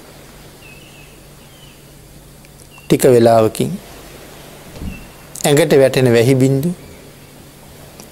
ටික 2.82 3.04
වෙලාවකින් 3.06 3.72
ඇඟට 5.46 5.74
වැටෙන 5.78 6.14
වැහි 6.14 6.36
බින්දු 6.36 6.70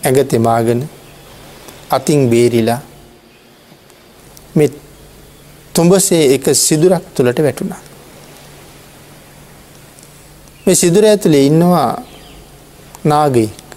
ඇඟ 0.04 0.22
තෙමාගෙන 0.26 0.82
අතින් 1.90 2.30
බේරිලා 2.30 2.80
මෙ 4.58 4.66
තුඹසේ 5.76 6.24
එක 6.36 6.46
සිදුරක් 6.56 7.04
තුළට 7.16 7.40
වැටුණා. 7.40 7.82
මේ 10.66 10.76
සිදුර 10.76 11.06
ඇතුළේ 11.06 11.46
ඉන්නවා 11.46 11.90
නාගෙක් 13.04 13.72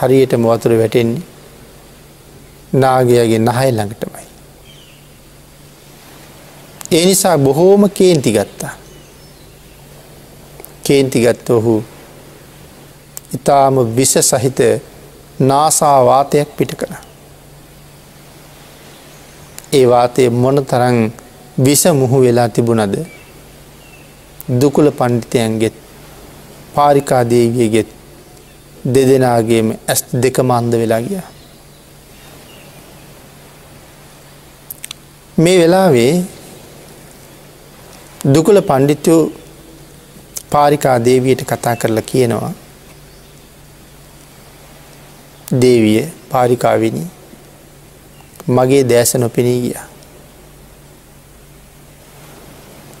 හරියට 0.00 0.32
මොවතුර 0.36 0.72
වැටෙන්නේ 0.78 1.22
නාගයාගේ 2.74 3.38
නහය 3.40 3.68
ළඟටමයි. 3.70 4.26
ඒ 6.92 7.04
නිසා 7.06 7.38
බොහෝම 7.38 7.88
කේන්ති 7.90 8.32
ගත්තා. 8.32 8.74
කේන්තිගත්ත 10.84 11.50
ඔහු 11.50 11.74
ඉතාම 13.34 13.74
විස 13.96 14.14
සහිත 14.22 14.58
නාසාවාතයක් 15.40 16.56
පිට 16.56 16.72
කළ. 16.74 17.05
ඒ 19.76 19.84
වාතය 19.92 20.28
මොන 20.42 20.58
තරං 20.70 20.98
විස 21.58 21.82
මුහු 22.00 22.18
වෙලා 22.24 22.48
තිබුණද 22.48 22.94
දුකුල 24.60 24.88
පණ්ඩිතයන්ගෙත් 24.98 25.76
පාරිකාදේවියගෙත් 26.74 27.88
දෙදෙනගේම 28.94 29.68
ඇස් 29.90 30.00
දෙක 30.22 30.36
මන්ද 30.40 30.72
වෙලා 30.82 31.00
ගිය. 31.00 31.22
මේ 35.38 35.56
වෙලාවේ 35.58 36.12
දුකුල 38.34 38.58
පණ්ඩිතයෝ 38.62 39.32
පාරිකා 40.52 40.96
දේවියට 41.04 41.42
කතා 41.44 41.76
කරලා 41.76 42.08
කියනවා 42.10 42.52
දේවිය 45.60 46.00
පාරිකාවිනි 46.30 47.02
මගේ 48.48 48.84
දෑස 48.84 49.14
නොපෙනී 49.14 49.60
ගිය. 49.60 49.76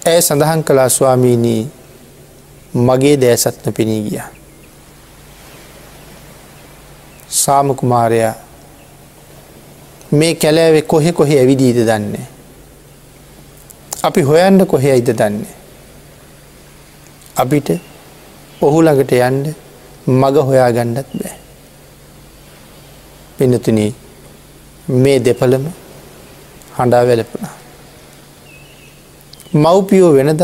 ඇය 0.06 0.22
සඳහන් 0.22 0.64
කලා 0.64 0.88
ස්වාමීනී 0.88 1.70
මගේ 2.74 3.16
දෑසත් 3.20 3.66
නොපෙනී 3.66 4.02
ගිය. 4.02 4.20
සාමකුමාරයා 7.28 8.34
මේ 10.12 10.34
කැලෑවෙ 10.34 10.82
කොහෙ 10.82 11.12
කොහෙ 11.12 11.38
ඇවිදීද 11.38 11.76
දන්නේ. 11.86 12.26
අපි 14.02 14.22
හොයන්ඩ 14.22 14.66
කොහෙ 14.66 14.92
අයිද 14.92 15.08
දන්නේ. 15.18 15.54
අපිට 17.36 17.68
ඔහු 18.60 18.82
ළඟට 18.82 19.12
යන්ඩ 19.12 19.46
මග 20.06 20.36
හොයා 20.48 20.70
ගණ්ඩත් 20.72 21.10
බෑ. 21.18 21.36
පිනතුන 23.38 23.80
මේ 24.88 25.18
දෙපළම 25.24 25.64
හඬා 26.78 27.06
වැලපුුණා. 27.06 27.54
මව්පියෝ 29.54 30.12
වෙනද 30.14 30.42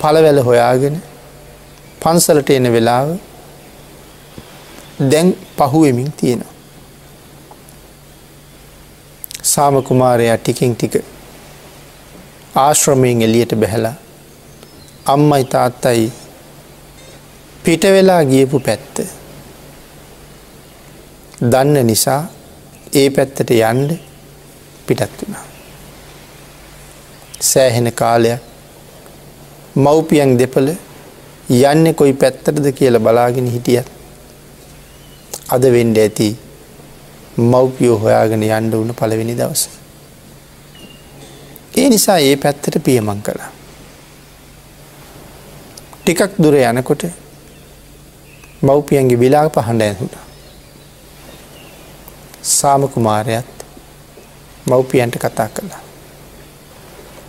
පලවැල 0.00 0.38
හොයාගෙන 0.48 1.02
පන්සලට 2.02 2.50
එන 2.50 2.72
වෙලාව 2.72 3.08
දැන් 5.10 5.34
පහුවෙමින් 5.58 6.12
තියෙනවා. 6.12 6.54
සාමකුමාරයා 9.44 10.38
ටිකින් 10.38 10.76
ටික 10.76 10.94
ආශ්‍රමයෙන් 12.56 13.22
එලියට 13.22 13.54
බැහැලා 13.60 13.94
අම්මයි 15.06 15.44
තාත්තයි 15.44 16.12
පිටවෙලා 17.64 18.24
ගියපු 18.24 18.60
පැත්ත. 18.60 19.25
දන්න 21.40 21.86
නිසා 21.86 22.20
ඒ 22.94 23.10
පැත්තට 23.10 23.50
යන්ඩ 23.50 23.90
පිටත් 24.86 25.16
වුණා. 25.20 25.44
සෑහෙන 27.40 27.92
කාලයක් 27.92 28.40
මව්පියන් 29.76 30.38
දෙපළ 30.38 30.70
යන්න 31.50 31.94
කොයි 31.94 32.14
පැත්තටද 32.14 32.72
කියල 32.72 32.98
බලාගෙන 32.98 33.52
හිටියත් 33.52 33.88
අද 35.48 35.64
වෙන්ඩ 35.76 35.98
ඇති 35.98 36.30
මව්පියෝ 37.36 37.98
හොයාගෙන 37.98 38.42
යන්ඩ 38.42 38.72
වුණ 38.72 38.96
පළවෙනි 38.96 39.36
දවස. 39.36 39.68
ඒ 41.76 41.88
නිසා 41.88 42.18
ඒ 42.18 42.36
පැත්තට 42.36 42.84
පියමං 42.84 43.20
කළා. 43.22 43.50
ටිකක් 46.00 46.38
දුර 46.38 46.56
යනකොට 46.56 47.10
මව්පියන්ගේ 48.62 49.20
විලා 49.20 49.48
පහඬ 49.50 49.82
ඇහුණා. 49.82 50.25
සාමකුමාරයත් 52.46 53.46
මව්පියන්ට 54.66 55.16
කතා 55.18 55.48
කළා. 55.48 55.82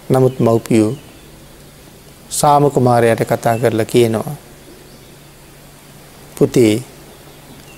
නමුත් 0.10 0.40
මව්පියෝ 0.40 0.94
සාමකුමාරයට 2.30 3.22
කතා 3.22 3.58
කරලා 3.58 3.86
කියනවා. 3.86 4.36
පුතේ 6.40 6.84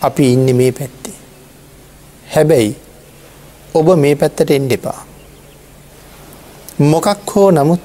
අපි 0.02 0.34
ඉන්න 0.34 0.56
මේ 0.56 0.72
පැත්තේ. 0.72 1.18
හැබැයි 2.36 2.76
ඔබ 3.74 3.88
මේ 3.96 4.16
පැත්තට 4.16 4.52
එන්ඩ 4.52 4.72
එපා. 4.72 5.06
මොකක් 6.80 7.36
හෝ 7.36 7.52
නමුත් 7.52 7.82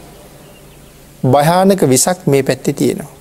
භයානක 1.30 1.88
විසක් 1.88 2.26
මේ 2.26 2.42
පැත්ති 2.42 2.72
තියෙනවා. 2.72 3.12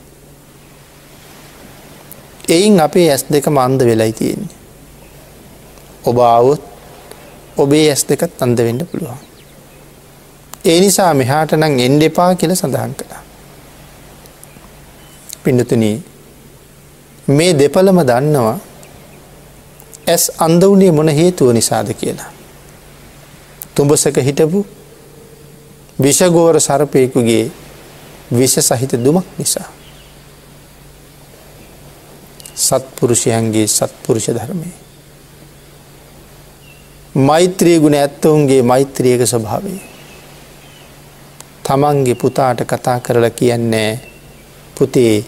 එයින් 2.50 2.82
අපේ 2.82 3.08
ඇස් 3.12 3.26
දෙක 3.32 3.48
මන්ද 3.48 3.86
වෙලයි 3.86 4.14
තියෙන්නේ. 4.14 4.63
ඔබ 6.06 6.18
ආවොත් 6.20 6.62
ඔබේ 7.58 7.90
ඇස් 7.90 8.04
දෙකත් 8.04 8.42
අන්ද 8.42 8.58
වෙන්න 8.58 8.82
පුළුවන්. 8.86 9.20
ඒ 10.66 10.80
නිසා 10.80 11.14
මෙහාට 11.14 11.52
නං 11.54 11.80
එන්ඩ 11.80 12.04
එපා 12.04 12.36
කියල 12.36 12.56
සඳහන් 12.56 12.94
කළා. 12.94 13.24
පිඩතුන 15.44 15.84
මේ 17.28 17.52
දෙපළම 17.54 18.00
දන්නවා 18.02 18.60
ඇස් 20.08 20.32
අන්ද 20.38 20.64
වනේ 20.64 20.92
මොන 20.92 21.10
හේතුව 21.10 21.54
නිසාද 21.54 21.94
කියලා. 21.94 22.32
තුඹසක 23.76 24.18
හිටපු 24.20 24.66
විෂගෝර 26.00 26.60
සරපයකුගේ 26.60 27.52
විෂ 28.32 28.60
සහිත 28.60 28.94
දුමක් 28.96 29.26
නිසා. 29.38 29.70
සත්පුරුෂයන්ගේ 32.58 33.68
සත්පුරුෂ 33.68 34.28
ධර්මය. 34.30 34.83
මෛත්‍රී 37.16 37.80
ගුණ 37.80 37.94
ඇත්තවුන්ගේ 37.94 38.62
මෛත්‍රියක 38.64 39.22
ස්වභාවය. 39.24 39.78
තමන්ගේ 41.64 42.16
පුතාට 42.16 42.60
කතා 42.64 43.00
කරලා 43.00 43.30
කියන්නේ 43.32 44.00
පුතේ 44.76 45.26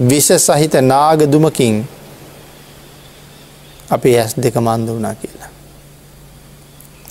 විෂ 0.00 0.28
සහිත 0.38 0.74
නාගදුමකින් 0.82 1.88
අපේ 3.90 4.20
ඇස් 4.20 4.36
දෙක 4.36 4.54
මන්ද 4.56 4.88
වුණා 4.88 5.14
කියලා. 5.14 5.50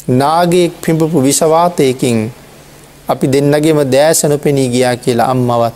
නාගයෙක් 0.08 0.74
පිඹපු 0.82 1.24
විසවාතයකින් 1.24 2.32
අපි 3.08 3.28
දෙන්නගේම 3.28 3.80
දෑසන 3.92 4.40
පෙනී 4.40 4.70
ගියා 4.70 4.96
කියලා 4.96 5.32
අම්මවත් 5.32 5.76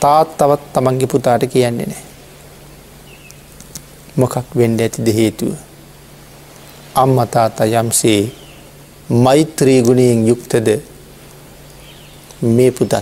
තාත් 0.00 0.38
තවත් 0.38 0.72
තමන්ගේ 0.72 1.06
පුතාට 1.06 1.42
කියන්නේ 1.52 1.86
නෑ. 1.86 2.04
මොකක් 4.16 4.46
වෙන්ඩ 4.56 4.80
ඇතිද 4.80 5.08
හේතුව. 5.14 5.67
අම්ම 6.98 7.16
තාතා 7.28 7.68
යම්සේ 7.74 8.20
මෛත්‍රී 9.18 9.82
ගුණයෙන් 9.82 10.28
යුක්තද 10.28 10.68
මේ 12.42 12.70
පුතත් 12.70 12.94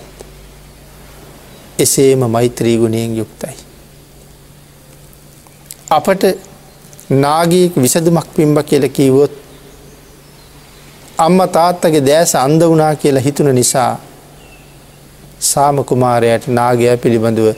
එසේම 1.79 2.21
මෛත්‍රී 2.29 2.77
ගුණයෙන් 2.79 3.17
යුක්තයි. 3.17 3.57
අපට 5.91 6.23
නාගීක 7.17 7.77
විසදුමක් 7.77 8.29
පිම්බ 8.35 8.59
කියල 8.63 8.89
කීවොත් 8.91 9.33
අම්ම 11.19 11.39
තාත්තගේ 11.51 12.03
දෑස 12.03 12.35
අන්ද 12.37 12.63
වනා 12.65 12.95
කියලා 12.97 13.23
හිතුන 13.23 13.55
නිසා 13.55 13.93
සාමකුමාරයට 15.43 16.49
නාගය 16.51 16.97
පිළිබඳව 16.99 17.49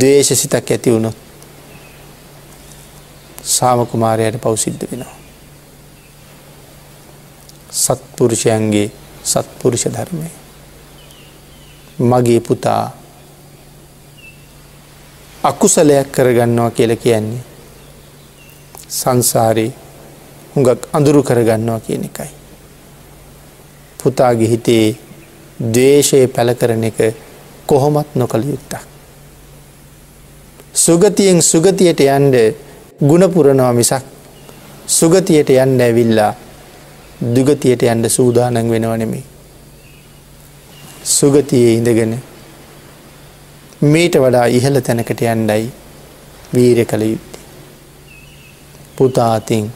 දේශ 0.00 0.32
සිතක් 0.34 0.70
ඇති 0.70 0.92
වුණොත් 0.92 1.16
සාමකුමාරයට 3.48 4.40
පවසිද්ධ 4.40 4.90
වෙනවා. 4.90 5.15
සත්පුරුෂයන්ගේ 7.76 8.90
සත්පුරුෂ 9.24 9.84
ධර්මය. 9.86 10.28
මගේ 12.00 12.40
පුතා 12.40 12.84
අකුසලයක් 15.42 16.12
කරගන්නවා 16.12 16.70
කියල 16.70 16.96
කියන්නේ. 16.96 17.44
සංසාරයේ 18.90 19.74
හුඟක් 20.54 20.88
අඳුරු 20.92 21.22
කරගන්නවා 21.22 21.80
කියන 21.80 22.04
එකයි. 22.04 22.30
පුතාගේ 23.98 24.48
හිතේ 24.48 24.96
දේශය 25.74 26.26
පැළ 26.28 26.54
කරන 26.54 26.84
එක 26.84 26.98
කොහොමත් 27.66 28.08
නොකළ 28.14 28.44
යුත්තක්. 28.44 28.74
සුගතියෙන් 30.74 31.42
සුගතියට 31.42 32.00
යන්ඩ 32.02 32.34
ගුණපුරනවා 33.00 33.72
මිසක් 33.72 34.04
සුගතියට 34.88 35.50
යන්න 35.52 35.80
ඇවිල්ලා 35.80 36.32
දුගතියට 37.20 37.82
යන්ඩ 37.82 38.08
සූදානන් 38.08 38.70
වෙනවනෙමේ. 38.70 39.22
සුගතියේ 41.04 41.72
ඉඳගෙන 41.74 42.22
මීට 43.82 44.14
වඩා 44.16 44.46
ඉහළ 44.48 44.80
තැනකට 44.80 45.22
යන්ඩයි 45.22 45.72
වීර 46.54 46.84
කළ 46.84 47.02
යුත්තේ. 47.02 47.44
පුතාතින් 48.96 49.72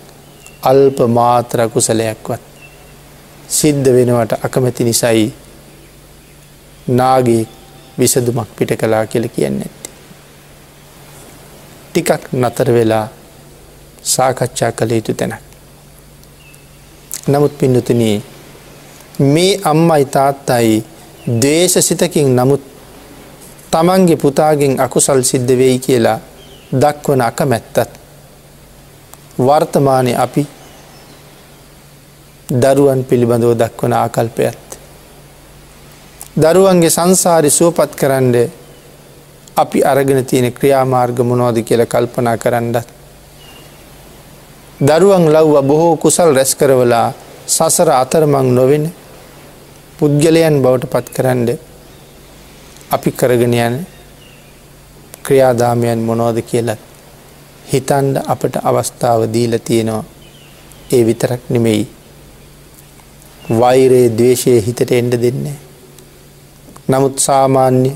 අල්ප 0.62 0.98
මාත්‍ර 1.08 1.68
කුසලයක්වත් 1.68 2.40
සිද්ධ 3.50 3.92
වෙනවට 3.92 4.32
අකමැති 4.44 4.84
නිසයි 4.84 5.26
නාගේ 6.88 7.46
විසදුමක් 7.98 8.56
පිට 8.56 8.76
කලා 8.76 9.06
කියල 9.06 9.28
කියන්න 9.28 9.60
ඇත්ති. 9.60 9.90
ටිකක් 11.92 12.32
නතර 12.34 12.72
වෙලා 12.72 13.06
සාකච්ඡා 14.04 14.72
කළ 14.72 14.92
යුතු 14.92 15.14
තැනක්. 15.14 15.49
නමුත් 17.26 17.58
පින්නතුනී 17.58 18.22
මේ 19.20 19.60
අම්මයි 19.64 20.04
තාත්තයි 20.06 20.84
දේශ 21.38 21.78
සිතකින් 21.80 22.36
නමුත් 22.36 22.62
තමන්ගේ 23.70 24.16
පුතාගෙන් 24.16 24.80
අකුසල් 24.80 25.22
සිද්ධ 25.22 25.52
වෙයි 25.54 25.78
කියලා 25.78 26.18
දක්වන 26.72 27.20
අකමැත්තත් 27.22 27.90
වර්තමානය 29.38 30.14
අපි 30.16 30.46
දරුවන් 32.48 33.04
පිළිබඳව 33.04 33.54
දක්වන 33.54 33.92
ආකල්පයත්. 33.94 34.58
දරුවන්ගේ 36.36 36.90
සංසාරි 36.90 37.50
සුවපත් 37.50 37.94
කරන්න 37.94 38.34
අපි 39.56 39.84
අරගෙන 39.84 40.26
තියෙන 40.26 40.52
ක්‍රියාමාර්ග 40.52 41.18
මොනෝද 41.22 41.62
කියල 41.62 41.86
කල්පනා 41.86 42.36
කරන්නත්. 42.36 42.99
දරුවන් 44.80 45.24
ලව්ව 45.28 45.54
බොහෝ 45.62 45.96
කුසල් 45.96 46.30
රැස් 46.32 46.52
කරවලා 46.54 47.08
සසර 47.46 47.88
අතරමං 47.92 48.48
නොවෙන 48.50 48.84
පුද්ගලයන් 49.98 50.56
බවට 50.62 50.88
පත් 50.88 51.06
කරන්න 51.10 51.48
අපි 52.90 53.10
කරගෙන 53.12 53.54
යන 53.58 53.76
ක්‍රියාදාමයන් 55.22 56.00
මොනෝද 56.00 56.38
කියලත් 56.42 56.80
හිතන්ඩ 57.66 58.16
අපට 58.26 58.54
අවස්ථාව 58.62 59.20
දීල 59.28 59.54
තියෙනවා 59.60 60.04
ඒ 60.90 61.02
විතරක් 61.04 61.42
නෙමෙයි 61.48 61.84
වෛරයේ 63.52 64.10
දවේශය 64.10 64.58
හිතට 64.60 64.90
එන්ඩ 64.92 65.14
දෙන්නේ. 65.18 65.58
නමුත් 66.88 67.16
සාමාන්‍ය 67.20 67.90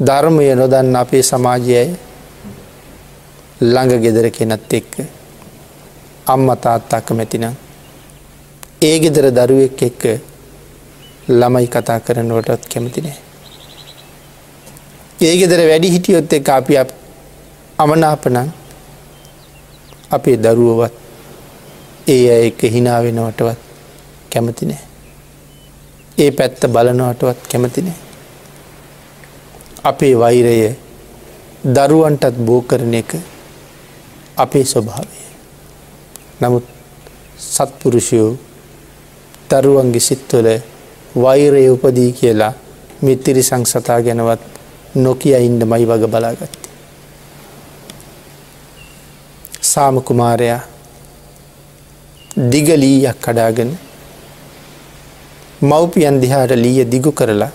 ධර්මය 0.00 0.54
නොදන්න 0.54 0.96
අපේ 0.96 1.22
සමාජයයි 1.24 1.90
ළඟ 3.62 4.00
ගෙදර 4.02 4.26
කෙනත් 4.32 4.72
එක්ක 4.72 4.94
අම්ම 6.26 6.48
තාත්තාක 6.56 7.10
මැතිනම් 7.10 7.54
ඒ 8.80 8.96
ගෙදර 8.98 9.26
දරුවෙක් 9.30 9.82
එක්ක 9.82 10.02
ළමයි 11.30 11.68
කතා 11.68 12.00
කරනවටත් 12.00 12.68
කැමතිනේ. 12.72 13.16
ඒ 15.20 15.34
ගෙදර 15.36 15.60
වැඩි 15.68 15.90
හිටියොත් 15.90 16.32
එක 16.32 16.48
අපි 16.48 16.74
අමනාපනං 17.78 18.38
අපේ 20.10 20.36
දරුවවත් 20.36 20.94
ඒ 22.06 22.24
අය 22.30 22.46
එක 22.46 22.60
හිනා 22.74 23.02
වෙනවටවත් 23.02 23.60
කැමති 24.32 24.66
නෑ. 24.66 24.82
ඒ 26.18 26.30
පැත්ත 26.30 26.66
බලනවටවත් 26.68 27.48
කැමති 27.50 27.82
නෑ. 27.82 27.98
අපේ 29.84 30.14
වෛරය 30.18 30.56
දරුවන්ටත් 31.66 32.36
බෝ 32.46 32.60
කරන 32.62 32.94
එක 32.94 33.10
අපේ 34.36 34.64
ස්වභාවය. 34.64 35.23
නමුත් 36.44 36.66
සත්පුරුෂයෝ 37.46 38.30
දරුවන්ගේ 39.50 40.00
සිත්වල 40.00 40.48
වෛරය 41.16 41.64
උපදී 41.70 42.10
කියලා 42.12 42.52
මිත්තිරි 43.02 43.42
සංසතා 43.42 43.98
ගැනවත් 44.02 44.42
නොකිය 44.96 45.36
ඉන්ඩ 45.38 45.62
මයි 45.64 45.86
වග 45.86 46.08
බලාගත්තේ. 46.08 46.70
සාමකුමාරයා 49.62 50.60
දිගලීයක් 52.52 53.18
කඩාගෙන 53.20 53.70
මව්පියන් 55.62 56.20
දිහාට 56.22 56.52
ලීය 56.54 56.84
දිගු 56.86 57.12
කරලා 57.12 57.52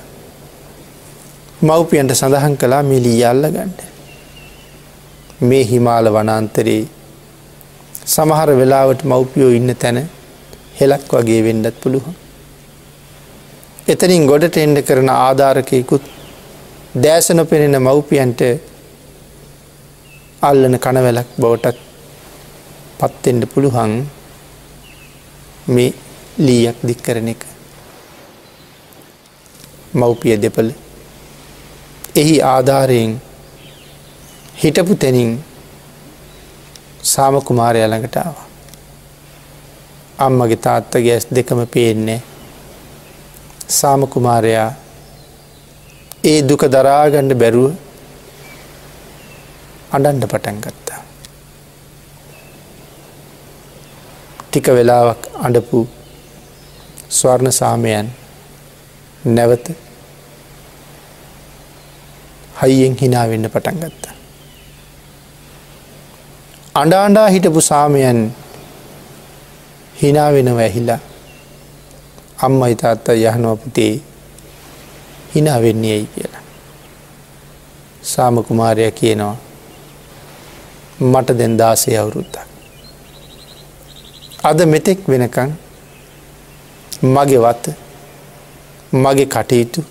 මව්පියන්ට 1.61 2.13
සඳහන් 2.13 2.57
කලා 2.57 2.83
මේ 2.83 3.03
ලී 3.03 3.23
අල්ල 3.25 3.43
ගන්න. 3.47 3.73
මේ 5.41 5.63
හිමාල 5.65 6.13
වනාන්තරයේ 6.13 6.98
සමහර 8.13 8.49
වෙලාවට 8.59 9.01
මව්පියෝ 9.11 9.51
ඉන්න 9.57 9.71
තැන 9.81 9.97
හෙලක් 10.79 11.11
වගේ 11.15 11.41
වෙන්ඩත් 11.47 11.75
පුළුවන්. 11.83 12.15
එතනින් 13.91 14.23
ගොඩට 14.29 14.57
එන්ඩ 14.63 14.79
කරන 14.87 15.09
ආධාරකයකුත් 15.15 16.05
දෑසන 17.03 17.41
පෙනෙන 17.51 17.77
මව්පියන්ට 17.81 18.41
අල්ලන 20.41 20.75
කනවැලක් 20.85 21.29
බවටත් 21.43 21.77
පත්තෙන්ට 22.99 23.45
පුළුවන් 23.53 23.93
මේ 25.67 25.91
ලීයක් 26.37 26.77
දික් 26.87 27.01
කරන 27.05 27.29
එක. 27.33 27.41
මව්පිය 29.93 30.35
දෙපළ 30.43 30.71
එහි 32.15 32.35
ආධාරයෙන් 32.53 33.13
හිටපු 34.61 34.95
තැනින් 34.95 35.31
සාමකුමාරය 37.03 37.79
ළඟට 37.87 38.17
ආවා. 38.17 38.47
අම්මගේ 40.19 40.55
තාත්ත 40.57 40.91
ගෑස් 41.05 41.27
දෙකම 41.35 41.61
පේන්නේ 41.73 42.21
සාමකුමාරයා 43.67 44.71
ඒ 46.23 46.39
දුක 46.49 46.63
දරාගණ්ඩ 46.73 47.33
බැරුව 47.41 47.71
අඩන්ඩ 49.91 50.27
පටන් 50.27 50.59
ගත්තා. 50.61 51.01
ටික 54.43 54.67
වෙලාවක් 54.77 55.21
අඩපු 55.45 55.87
ස්වර්ණ 57.09 57.51
සාමයන් 57.51 58.07
නැවත 59.25 59.65
හයියෙන් 62.61 62.95
හිනාවෙන්න 63.01 63.49
පටන් 63.49 63.79
ගත්තා. 63.79 64.18
අඩාණ්ඩා 66.79 67.29
හිටපු 67.29 67.61
සාමයන් 67.61 68.19
හිනාවෙනව 70.01 70.59
ඇහිලා 70.65 70.99
අම්ම 72.45 72.61
ඉතාත්ත 72.73 73.07
යහනුවපුතේ 73.13 73.93
හිනාවෙන්නේ 75.33 75.93
ඇයි 75.93 76.09
කියලා. 76.13 76.43
සාමකුමාරය 78.03 78.91
කියනවා 78.99 79.35
මට 81.01 81.37
දැන් 81.39 81.57
දාසය 81.57 81.97
අවුරුද්දක්. 81.97 82.37
අද 84.43 84.59
මෙතෙක් 84.65 84.99
වෙනකං 85.07 85.51
මගේ 87.15 87.41
වත්ත 87.45 87.65
මගේ 88.93 89.27
කටයුතු 89.27 89.81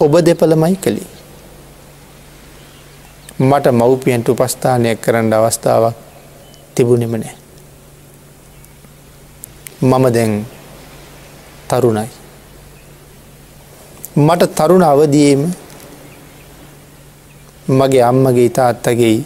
ඔබ 0.00 0.14
දෙපළමයි 0.26 0.76
කළේ. 0.76 1.13
මට 3.38 3.66
මව්පියන්ට 3.72 4.28
උපස්ථානයක් 4.28 5.00
කරන්න 5.00 5.32
අවස්ථාවක් 5.32 5.96
තිබුණෙම 6.74 7.10
නෑ. 7.12 7.34
මම 9.82 10.04
දැන් 10.14 10.46
තරුණයි. 11.68 12.08
මට 14.16 14.54
තරුණ 14.54 14.82
අවදියේම 14.82 15.42
මගේ 17.68 18.02
අම්මගේ 18.02 18.48
තාත්තගේ 18.50 19.24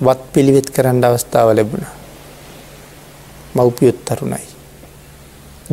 වත් 0.00 0.20
පිළිවෙත් 0.32 0.70
කරන්න 0.70 1.04
අවස්ථාව 1.04 1.56
ලැබුණා. 1.56 1.94
මව්පියොත් 3.54 4.04
තරුණයි. 4.04 4.46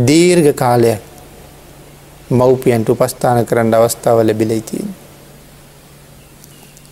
දීර්ඝ 0.07 0.53
කාලයක් 0.55 1.01
මව්පියන්ට 2.29 2.89
උපස්ථාන 2.89 3.45
කරන්න 3.45 3.73
අවස්ථාව 3.73 4.17
ලැබිලයිතියෙන්. 4.19 5.08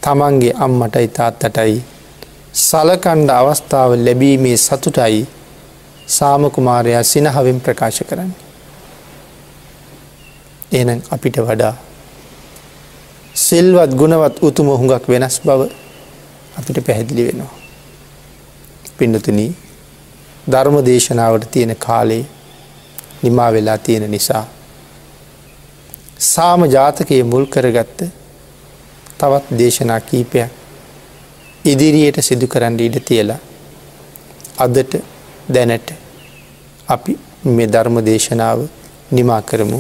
තමන්ගේ 0.04 0.54
අම්මටයි 0.58 1.08
තාත්තටයි 1.10 1.78
සලකණ්ඩ 2.56 3.30
අවස්ථාව 3.32 3.92
ලැබීමේ 3.98 4.58
සතුටයි 4.58 5.20
සාමකුමාරයා 6.08 7.04
සිනහවෙන් 7.04 7.60
ප්‍රකාශ 7.62 8.02
කරන්න. 8.10 8.32
එනම් 10.72 11.00
අපිට 11.12 11.38
වඩා 11.40 11.76
සෙල්වත් 13.38 13.92
ගුණවත් 13.96 14.36
උතුම 14.42 14.68
හුඟක් 14.72 15.06
වෙනස් 15.08 15.38
බව 15.42 15.62
අපිට 16.58 16.78
පැහැදිලි 16.86 17.28
වෙනවා. 17.28 17.54
පිඩතුනී 18.98 19.52
ධර්ම 20.48 20.78
දේශනාවට 20.86 21.52
තියෙන 21.52 21.76
කාලේ 21.78 22.24
නිමා 23.24 23.50
වෙලා 23.54 23.78
තියෙන 23.80 24.12
නිසා. 24.12 24.46
සාම 26.20 26.62
ජාතකයේ 26.68 27.24
මුල් 27.24 27.46
කරගත්ත 27.48 28.00
තවත් 29.20 29.60
දේශනා 29.60 30.00
කීපයක් 30.02 30.50
ඉදිරියට 31.66 32.20
සිදු 32.22 32.48
කරන්න 32.48 32.80
ඉඩ 32.80 32.98
තියලා 33.02 33.40
අදට 34.58 34.94
දැනට 35.50 35.94
අපි 36.88 37.20
මේ 37.46 37.68
ධර්ම 37.68 37.98
දේශනාව 38.06 38.60
නිමා 39.12 39.42
කරමු. 39.42 39.80